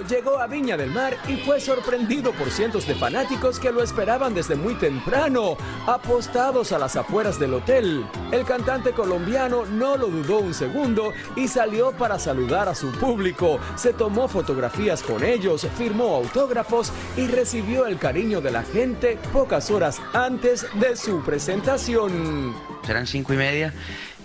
Llegó 0.00 0.38
a 0.38 0.46
Viña 0.46 0.76
del 0.76 0.90
Mar 0.90 1.16
y 1.28 1.36
fue 1.36 1.60
sorprendido 1.60 2.32
por 2.32 2.50
cientos 2.50 2.86
de 2.86 2.94
fanáticos 2.94 3.60
que 3.60 3.70
lo 3.70 3.82
esperaban 3.82 4.34
desde 4.34 4.56
muy 4.56 4.74
temprano, 4.74 5.56
apostados 5.86 6.72
a 6.72 6.78
las 6.78 6.96
afueras 6.96 7.38
del 7.38 7.54
hotel. 7.54 8.06
El 8.30 8.44
cantante 8.44 8.92
colombiano 8.92 9.66
no 9.66 9.96
lo 9.96 10.08
dudó 10.08 10.38
un 10.38 10.54
segundo 10.54 11.12
y 11.36 11.46
salió 11.46 11.92
para 11.92 12.18
saludar 12.18 12.68
a 12.68 12.74
su 12.74 12.90
público. 12.92 13.60
Se 13.76 13.92
tomó 13.92 14.28
fotografías 14.28 15.02
con 15.02 15.22
ellos, 15.22 15.66
firmó 15.76 16.16
autógrafos 16.16 16.92
y 17.16 17.26
recibió 17.26 17.86
el 17.86 17.98
cariño 17.98 18.40
de 18.40 18.50
la 18.50 18.62
gente 18.62 19.18
pocas 19.32 19.70
horas 19.70 20.00
antes 20.12 20.66
de 20.74 20.96
su 20.96 21.22
presentación. 21.22 22.54
eran 22.88 23.06
cinco 23.06 23.34
y 23.34 23.36
media 23.36 23.74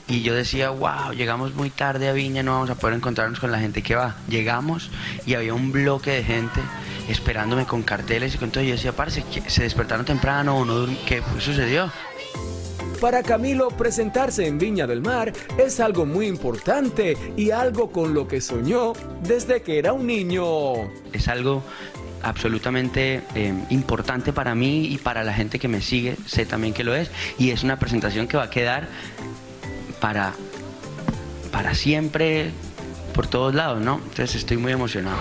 y 0.07 0.21
yo 0.21 0.33
decía, 0.33 0.69
wow, 0.69 1.11
llegamos 1.13 1.53
muy 1.53 1.69
tarde 1.69 2.07
a 2.09 2.13
Viña, 2.13 2.41
no 2.43 2.53
vamos 2.53 2.69
a 2.69 2.75
poder 2.75 2.95
encontrarnos 2.95 3.39
con 3.39 3.51
la 3.51 3.59
gente 3.59 3.81
que 3.83 3.95
va. 3.95 4.15
Llegamos 4.29 4.89
y 5.25 5.33
había 5.33 5.53
un 5.53 5.71
bloque 5.71 6.11
de 6.11 6.23
gente 6.23 6.61
esperándome 7.09 7.65
con 7.65 7.83
carteles 7.83 8.35
y 8.35 8.37
con 8.37 8.49
todo. 8.51 8.63
Y 8.63 8.67
yo 8.67 8.73
decía, 8.75 8.93
parce, 8.93 9.23
¿qué- 9.33 9.49
¿se 9.49 9.63
despertaron 9.63 10.05
temprano 10.05 10.57
o 10.57 10.65
no? 10.65 10.87
¿Qué 11.05 11.21
sucedió? 11.39 11.91
Para 13.01 13.21
Camilo, 13.21 13.67
presentarse 13.69 14.47
en 14.47 14.57
Viña 14.57 14.87
del 14.87 15.01
Mar 15.01 15.31
es 15.59 15.79
algo 15.79 16.05
muy 16.05 16.25
importante 16.25 17.15
y 17.37 17.51
algo 17.51 17.91
con 17.91 18.13
lo 18.15 18.27
que 18.27 18.41
soñó 18.41 18.93
desde 19.21 19.61
que 19.61 19.77
era 19.77 19.93
un 19.93 20.07
niño. 20.07 20.43
Es 21.13 21.27
algo 21.27 21.63
absolutamente 22.23 23.21
eh, 23.35 23.53
importante 23.69 24.33
para 24.33 24.55
mí 24.55 24.85
y 24.87 24.97
para 24.97 25.23
la 25.23 25.33
gente 25.33 25.59
que 25.59 25.67
me 25.67 25.81
sigue, 25.81 26.17
sé 26.25 26.45
también 26.47 26.73
que 26.73 26.83
lo 26.83 26.95
es. 26.95 27.11
Y 27.37 27.51
es 27.51 27.63
una 27.63 27.77
presentación 27.77 28.27
que 28.27 28.37
va 28.37 28.43
a 28.43 28.49
quedar 28.49 28.87
para, 29.99 30.33
para 31.51 31.73
siempre 31.73 32.51
por 33.13 33.27
todos 33.27 33.55
lados, 33.55 33.81
¿no? 33.81 33.95
Entonces 33.95 34.35
estoy 34.35 34.57
muy 34.57 34.71
emocionado. 34.71 35.17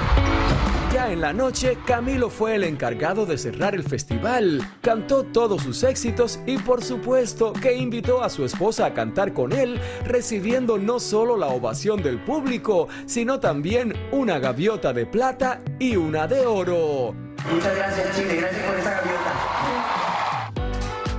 Ya 0.92 1.10
en 1.10 1.20
la 1.20 1.32
noche, 1.32 1.78
Camilo 1.84 2.30
fue 2.30 2.54
el 2.54 2.64
encargado 2.64 3.26
de 3.26 3.36
cerrar 3.36 3.74
el 3.74 3.82
festival. 3.82 4.60
Cantó 4.80 5.24
todos 5.24 5.62
sus 5.62 5.82
éxitos 5.82 6.38
y 6.46 6.58
por 6.58 6.82
supuesto 6.82 7.52
que 7.52 7.74
invitó 7.74 8.22
a 8.22 8.30
su 8.30 8.44
esposa 8.44 8.86
a 8.86 8.94
cantar 8.94 9.32
con 9.32 9.52
él, 9.52 9.80
recibiendo 10.04 10.78
no 10.78 11.00
solo 11.00 11.36
la 11.36 11.48
ovación 11.48 12.02
del 12.02 12.18
público, 12.18 12.88
sino 13.06 13.40
también 13.40 13.94
una 14.12 14.38
gaviota 14.38 14.92
de 14.92 15.06
plata 15.06 15.60
y 15.78 15.96
una 15.96 16.26
de 16.26 16.46
oro. 16.46 17.14
Muchas 17.52 17.76
gracias, 17.76 18.16
Chile, 18.16 18.36
gracias 18.36 18.64
por 18.64 18.76
esta 18.76 18.90
gaviota. 18.90 19.65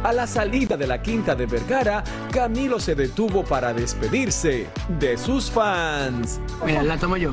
A 0.03 0.13
la 0.13 0.27
salida 0.27 0.77
de 0.77 0.87
la 0.87 1.01
quinta 1.01 1.35
de 1.35 1.45
Vergara, 1.45 2.03
Camilo 2.31 2.79
se 2.79 2.95
detuvo 2.95 3.43
para 3.43 3.73
despedirse 3.73 4.67
de 4.99 5.17
sus 5.17 5.49
fans. 5.49 6.39
Mira, 6.65 6.83
la 6.83 6.97
tomo 6.97 7.17
yo. 7.17 7.31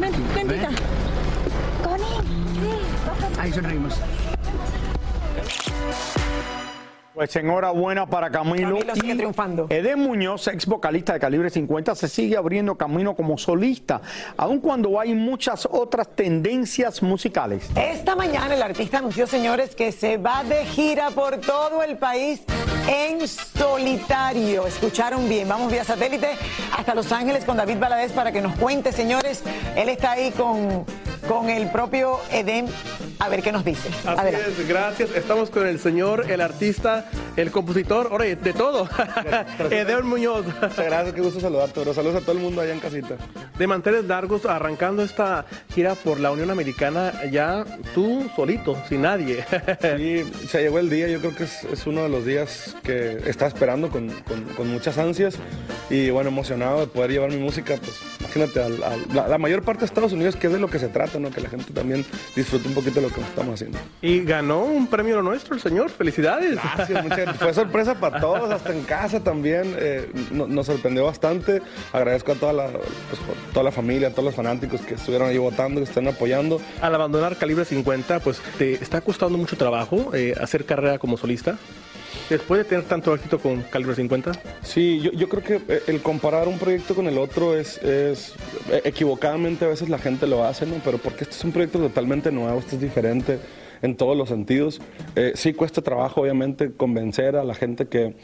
Ven, 0.00 0.12
bendita. 0.34 0.70
Ahí 3.38 3.52
sonreímos. 3.52 3.94
Pues 7.18 7.34
enhorabuena 7.34 8.06
para 8.06 8.30
Camilo. 8.30 8.78
Camilo 8.78 8.94
sigue 8.94 9.14
Y 9.14 9.16
triunfando. 9.16 9.66
Eden 9.70 9.98
Muñoz, 9.98 10.46
ex 10.46 10.66
vocalista 10.66 11.14
de 11.14 11.18
Calibre 11.18 11.50
50, 11.50 11.96
se 11.96 12.06
sigue 12.06 12.36
abriendo 12.36 12.76
camino 12.76 13.16
como 13.16 13.36
solista, 13.36 14.00
aun 14.36 14.60
cuando 14.60 15.00
hay 15.00 15.14
muchas 15.14 15.66
otras 15.68 16.14
tendencias 16.14 17.02
musicales. 17.02 17.68
Esta 17.74 18.14
mañana 18.14 18.54
el 18.54 18.62
artista 18.62 18.98
anunció, 18.98 19.26
señores, 19.26 19.74
que 19.74 19.90
se 19.90 20.16
va 20.16 20.44
de 20.44 20.64
gira 20.66 21.10
por 21.10 21.38
todo 21.38 21.82
el 21.82 21.96
país 21.96 22.40
en 22.88 23.26
solitario. 23.26 24.68
Escucharon 24.68 25.28
bien. 25.28 25.48
Vamos 25.48 25.72
vía 25.72 25.82
satélite 25.82 26.36
hasta 26.76 26.94
Los 26.94 27.10
Ángeles 27.10 27.44
con 27.44 27.56
David 27.56 27.80
Valadez 27.80 28.12
para 28.12 28.30
que 28.30 28.40
nos 28.40 28.56
cuente, 28.56 28.92
señores. 28.92 29.42
Él 29.74 29.88
está 29.88 30.12
ahí 30.12 30.30
con, 30.30 30.86
con 31.26 31.48
el 31.50 31.70
propio 31.70 32.18
Edem. 32.30 32.66
A 33.20 33.28
ver 33.28 33.42
qué 33.42 33.50
nos 33.50 33.64
dice. 33.64 33.88
Así 33.88 34.06
Adelante. 34.20 34.50
es, 34.60 34.68
gracias. 34.68 35.10
Estamos 35.14 35.50
con 35.50 35.66
el 35.66 35.80
señor, 35.80 36.30
el 36.30 36.40
artista, 36.40 37.10
el 37.36 37.50
compositor, 37.50 38.08
ahora 38.12 38.24
de 38.26 38.52
todo. 38.52 38.88
Edel 39.70 40.04
Muñoz. 40.04 40.44
Gracias, 40.76 41.14
qué 41.14 41.20
gusto 41.20 41.40
saludarte, 41.40 41.80
bro. 41.80 41.92
Saludos 41.94 42.16
a 42.16 42.20
todo 42.20 42.32
el 42.32 42.38
mundo 42.38 42.60
allá 42.60 42.72
en 42.72 42.80
casita. 42.80 43.16
De 43.58 43.66
manteles 43.66 44.04
largos, 44.04 44.46
arrancando 44.46 45.02
esta 45.02 45.46
gira 45.74 45.94
por 45.96 46.20
la 46.20 46.30
Unión 46.30 46.50
Americana, 46.50 47.12
ya 47.30 47.64
tú 47.94 48.30
solito, 48.36 48.76
sin 48.88 49.02
nadie. 49.02 49.44
Sí, 49.96 50.24
se 50.48 50.62
llegó 50.62 50.78
el 50.78 50.90
día, 50.90 51.08
yo 51.08 51.18
creo 51.20 51.34
que 51.34 51.44
es, 51.44 51.64
es 51.64 51.86
uno 51.86 52.02
de 52.04 52.08
los 52.08 52.24
días 52.24 52.76
que 52.82 53.18
estaba 53.26 53.48
esperando 53.48 53.88
con, 53.90 54.08
con- 54.22 54.44
con 54.56 54.68
muchas 54.68 54.98
ansias 54.98 55.34
y 55.90 56.10
bueno, 56.10 56.28
emocionado 56.30 56.80
de 56.80 56.86
poder 56.88 57.10
llevar 57.10 57.30
mi 57.30 57.38
música, 57.38 57.74
pues 57.82 57.96
imagínate, 58.20 58.62
al- 58.62 58.80
la, 59.14 59.26
la 59.28 59.38
mayor 59.38 59.62
parte 59.62 59.80
de 59.80 59.86
Estados 59.86 60.12
Unidos, 60.12 60.36
que 60.36 60.46
es 60.48 60.52
de 60.52 60.58
lo 60.58 60.68
que 60.68 60.78
se 60.78 60.88
trata, 60.88 61.07
¿no? 61.18 61.30
Que 61.30 61.40
la 61.40 61.48
gente 61.48 61.72
también 61.72 62.04
disfrute 62.36 62.68
un 62.68 62.74
poquito 62.74 62.96
de 63.00 63.08
lo 63.08 63.14
que 63.14 63.20
estamos 63.20 63.54
haciendo. 63.54 63.78
Y 64.02 64.22
ganó 64.24 64.64
un 64.64 64.86
premio 64.88 65.22
nuestro, 65.22 65.54
el 65.54 65.60
señor. 65.60 65.90
Felicidades. 65.90 66.56
Gracias, 66.76 67.02
muchas 67.02 67.18
gracias. 67.18 67.38
Fue 67.38 67.54
sorpresa 67.54 67.94
para 67.94 68.20
todos, 68.20 68.50
hasta 68.50 68.72
en 68.72 68.82
casa 68.82 69.20
también. 69.20 69.74
eh, 69.78 70.10
no- 70.32 70.46
nos 70.48 70.66
sorprendió 70.66 71.04
bastante. 71.04 71.62
Agradezco 71.92 72.32
a 72.32 72.34
toda 72.34 72.52
la, 72.52 72.66
pues, 72.70 73.20
toda 73.52 73.62
la 73.64 73.72
familia, 73.72 74.08
a 74.08 74.10
todos 74.10 74.24
los 74.24 74.34
fanáticos 74.34 74.80
que 74.82 74.94
estuvieron 74.94 75.28
ahí 75.28 75.38
votando, 75.38 75.80
que 75.80 75.84
están 75.84 76.08
apoyando. 76.08 76.60
Al 76.82 76.94
abandonar 76.94 77.36
Calibre 77.36 77.64
50, 77.64 78.20
pues 78.20 78.40
te 78.58 78.74
está 78.74 79.00
costando 79.00 79.38
mucho 79.38 79.56
trabajo 79.56 80.10
eh, 80.14 80.34
hacer 80.40 80.64
carrera 80.64 80.98
como 80.98 81.16
solista. 81.16 81.56
Después 82.28 82.58
de 82.58 82.64
tener 82.64 82.84
tanto 82.84 83.14
éxito 83.14 83.38
con 83.38 83.62
Calibre 83.62 83.94
50. 83.94 84.32
Sí, 84.62 85.00
yo, 85.00 85.28
creo 85.28 85.42
que 85.42 85.74
eh, 85.74 85.82
el 85.86 86.02
comparar 86.02 86.48
un 86.48 86.58
proyecto 86.58 86.94
con 86.94 87.06
el 87.06 87.18
otro 87.18 87.56
es, 87.56 87.78
es 87.78 88.34
eh, 88.70 88.82
equivocadamente 88.84 89.64
a 89.64 89.68
veces 89.68 89.88
la 89.88 89.98
gente 89.98 90.26
lo 90.26 90.44
hace, 90.44 90.66
¿no? 90.66 90.76
Pero 90.84 90.98
porque 90.98 91.24
este 91.24 91.36
es 91.36 91.44
un 91.44 91.52
proyecto 91.52 91.78
totalmente 91.78 92.30
nuevo, 92.30 92.58
este 92.58 92.76
es 92.76 92.82
diferente 92.82 93.38
en 93.82 93.96
todos 93.96 94.16
los 94.16 94.28
sentidos. 94.28 94.80
Eh, 95.16 95.32
sí 95.34 95.52
cuesta 95.54 95.82
trabajo, 95.82 96.22
obviamente, 96.22 96.72
convencer 96.72 97.36
a 97.36 97.44
la 97.44 97.54
gente 97.54 97.86
que, 97.86 98.14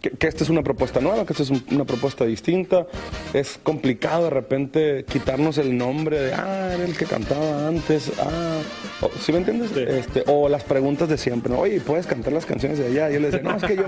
que, 0.00 0.10
que 0.10 0.26
esta 0.26 0.44
es 0.44 0.50
una 0.50 0.62
propuesta 0.62 1.00
nueva, 1.00 1.24
que 1.26 1.32
esta 1.32 1.42
es 1.42 1.50
un- 1.50 1.64
una 1.72 1.84
propuesta 1.84 2.24
distinta. 2.24 2.86
Es 3.34 3.58
complicado 3.62 4.24
de 4.24 4.30
repente 4.30 5.04
quitarnos 5.08 5.58
el 5.58 5.76
nombre 5.76 6.18
de, 6.20 6.34
ah, 6.34 6.72
era 6.74 6.84
el 6.84 6.96
que 6.96 7.04
cantaba 7.04 7.68
antes, 7.68 8.12
ah, 8.20 8.58
o- 9.00 9.10
¿sí 9.20 9.32
me 9.32 9.38
entiendes? 9.38 9.76
Este, 9.76 10.24
o 10.26 10.48
las 10.48 10.64
preguntas 10.64 11.08
de 11.08 11.18
siempre, 11.18 11.52
¿no? 11.52 11.60
Oye, 11.60 11.80
¿puedes 11.80 12.06
cantar 12.06 12.32
las 12.32 12.46
canciones 12.46 12.78
de 12.78 12.86
allá? 12.86 13.10
Y 13.10 13.14
yo 13.14 13.20
les 13.20 13.32
decía, 13.32 13.48
no, 13.50 13.56
es 13.56 13.64
que 13.64 13.76
yo, 13.76 13.84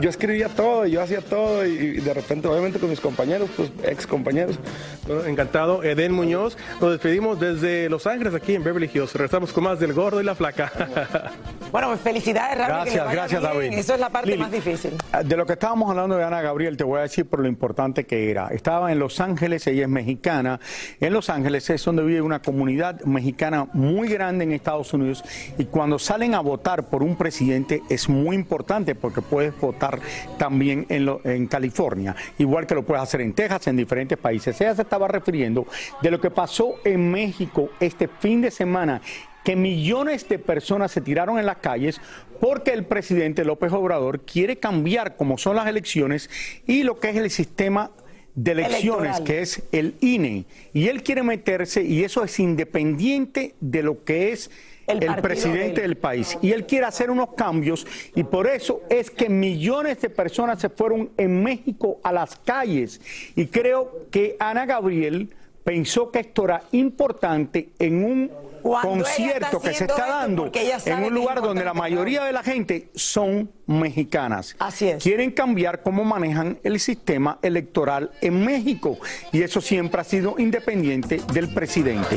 yo 0.00 0.10
escribía 0.10 0.48
todo, 0.48 0.86
yo 0.86 1.02
hacía 1.02 1.20
todo, 1.20 1.66
y, 1.66 1.70
y 1.72 1.90
de 2.00 2.14
repente, 2.14 2.48
obviamente 2.48 2.78
con 2.78 2.90
mis 2.90 3.00
compañeros, 3.00 3.48
pues 3.56 3.70
ex 3.84 4.06
compañeros, 4.06 4.58
Bueno, 5.06 5.24
encantado. 5.26 5.82
Eden 5.82 6.12
Muñoz. 6.12 6.56
Nos 6.80 6.92
despedimos 6.92 7.38
desde 7.40 7.88
Los 7.88 8.06
Ángeles, 8.06 8.34
aquí 8.34 8.54
en 8.54 8.64
Beverly 8.64 8.90
Hills. 8.92 9.12
Regresamos 9.14 9.52
con 9.52 9.64
más 9.64 9.78
del 9.80 9.92
gordo 9.92 10.20
y 10.20 10.24
la 10.24 10.34
flaca. 10.34 10.63
Bueno, 11.72 11.88
pues 11.88 12.00
felicidades, 12.02 12.50
que 12.54 12.62
le 12.62 12.68
Gracias, 12.68 13.04
vaya 13.04 13.12
gracias, 13.20 13.40
bien. 13.40 13.52
David. 13.52 13.72
Eso 13.78 13.94
es 13.94 14.00
la 14.00 14.08
parte 14.08 14.30
Lili, 14.30 14.42
más 14.42 14.52
difícil. 14.52 14.92
De 15.24 15.36
lo 15.36 15.44
que 15.44 15.54
estábamos 15.54 15.90
hablando 15.90 16.16
de 16.16 16.22
Ana 16.22 16.40
Gabriel, 16.40 16.76
te 16.76 16.84
voy 16.84 17.00
a 17.00 17.02
decir 17.02 17.26
por 17.26 17.40
lo 17.40 17.48
importante 17.48 18.04
que 18.06 18.30
era. 18.30 18.46
Estaba 18.48 18.92
en 18.92 19.00
Los 19.00 19.18
Ángeles, 19.18 19.66
ella 19.66 19.82
es 19.82 19.88
mexicana. 19.88 20.60
En 21.00 21.12
Los 21.12 21.30
Ángeles 21.30 21.68
es 21.70 21.84
donde 21.84 22.04
vive 22.04 22.22
una 22.22 22.40
comunidad 22.40 23.00
mexicana 23.02 23.66
muy 23.72 24.06
grande 24.08 24.44
en 24.44 24.52
Estados 24.52 24.92
Unidos. 24.94 25.24
Y 25.58 25.64
cuando 25.64 25.98
salen 25.98 26.36
a 26.36 26.40
votar 26.40 26.84
por 26.84 27.02
un 27.02 27.16
presidente 27.16 27.82
es 27.90 28.08
muy 28.08 28.36
importante 28.36 28.94
porque 28.94 29.20
puedes 29.20 29.58
votar 29.60 29.98
también 30.38 30.86
en, 30.90 31.06
lo- 31.06 31.22
en 31.24 31.48
California, 31.48 32.14
igual 32.38 32.68
que 32.68 32.76
lo 32.76 32.84
puedes 32.84 33.02
hacer 33.02 33.20
en 33.20 33.32
Texas, 33.32 33.66
en 33.66 33.76
diferentes 33.76 34.16
países. 34.16 34.60
Ella 34.60 34.76
se 34.76 34.82
estaba 34.82 35.08
refiriendo 35.08 35.66
de 36.00 36.10
lo 36.12 36.20
que 36.20 36.30
pasó 36.30 36.74
en 36.84 37.10
México 37.10 37.70
este 37.80 38.06
fin 38.06 38.42
de 38.42 38.52
semana 38.52 39.00
que 39.44 39.56
millones 39.56 40.28
de 40.28 40.38
personas 40.38 40.90
se 40.90 41.00
tiraron 41.00 41.38
en 41.38 41.46
las 41.46 41.58
calles 41.58 42.00
porque 42.40 42.72
el 42.72 42.84
presidente 42.84 43.44
López 43.44 43.72
Obrador 43.72 44.20
quiere 44.22 44.56
cambiar 44.56 45.16
como 45.16 45.38
son 45.38 45.56
las 45.56 45.66
elecciones 45.68 46.28
y 46.66 46.82
lo 46.82 46.98
que 46.98 47.10
es 47.10 47.16
el 47.16 47.30
sistema 47.30 47.90
de 48.34 48.52
elecciones, 48.52 49.18
Electoral. 49.18 49.24
que 49.24 49.42
es 49.42 49.62
el 49.70 49.94
INE. 50.00 50.44
Y 50.72 50.88
él 50.88 51.04
quiere 51.04 51.22
meterse, 51.22 51.84
y 51.84 52.02
eso 52.02 52.24
es 52.24 52.40
independiente 52.40 53.54
de 53.60 53.84
lo 53.84 54.02
que 54.02 54.32
es 54.32 54.50
El 54.88 54.98
presidente 55.22 55.82
del- 55.82 55.96
país. 55.96 56.36
Y 56.42 56.50
él 56.50 56.66
quiere 56.66 56.84
hacer 56.86 57.12
unos 57.12 57.34
cambios, 57.34 57.86
y 58.16 58.24
por 58.24 58.48
eso 58.48 58.82
es 58.90 59.08
que 59.12 59.28
millones 59.28 60.00
de 60.00 60.10
personas 60.10 60.60
se 60.60 60.68
fueron 60.68 61.10
en 61.16 61.44
México 61.44 62.00
a 62.02 62.12
las 62.12 62.34
calles. 62.36 63.00
Y 63.36 63.46
creo 63.46 64.06
que 64.10 64.34
Ana 64.40 64.66
Gabriel 64.66 65.30
pensó 65.62 66.10
que 66.10 66.18
esto 66.18 66.44
era 66.46 66.64
importante 66.72 67.68
en 67.78 68.04
un 68.04 68.30
concierto 68.64 69.60
que 69.60 69.74
se 69.74 69.84
está 69.84 70.06
dando 70.06 70.50
en 70.54 71.04
un 71.04 71.14
lugar 71.14 71.42
donde 71.42 71.64
la 71.64 71.74
mayoría 71.74 72.24
de 72.24 72.32
la 72.32 72.42
gente 72.42 72.90
son 72.94 73.50
mexicanas. 73.66 74.56
Así 74.58 74.88
es. 74.88 75.02
Quieren 75.02 75.30
cambiar 75.32 75.82
cómo 75.82 76.04
manejan 76.04 76.58
el 76.62 76.80
sistema 76.80 77.38
electoral 77.42 78.10
en 78.20 78.44
México 78.44 78.98
y 79.32 79.42
eso 79.42 79.60
siempre 79.60 80.00
ha 80.00 80.04
sido 80.04 80.36
independiente 80.38 81.20
del 81.32 81.52
presidente. 81.52 82.16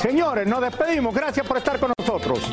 Señores, 0.00 0.46
nos 0.46 0.60
despedimos. 0.60 1.14
Gracias 1.14 1.46
por 1.46 1.56
estar 1.56 1.80
con 1.80 1.92
nosotros. 1.98 2.52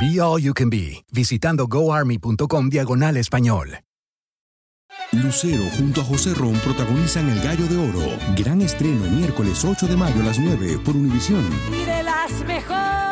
Be 0.00 0.20
All 0.20 0.40
You 0.40 0.54
Can 0.54 0.70
Be, 0.70 1.04
visitando 1.12 1.66
goarmy.com 1.66 2.68
diagonal 2.68 3.16
español. 3.16 3.78
Lucero 5.12 5.64
junto 5.76 6.00
a 6.00 6.04
José 6.04 6.34
Ron 6.34 6.54
protagonizan 6.60 7.28
El 7.28 7.42
Gallo 7.42 7.66
de 7.66 7.76
Oro. 7.76 8.16
Gran 8.36 8.62
estreno 8.62 9.04
miércoles 9.10 9.64
8 9.64 9.86
de 9.86 9.96
mayo 9.96 10.20
a 10.22 10.24
las 10.24 10.38
9 10.38 10.78
por 10.84 10.96
Univisión. 10.96 11.44
Y 11.70 11.84
de 11.84 12.02
las 12.02 12.32
mejores. 12.46 13.11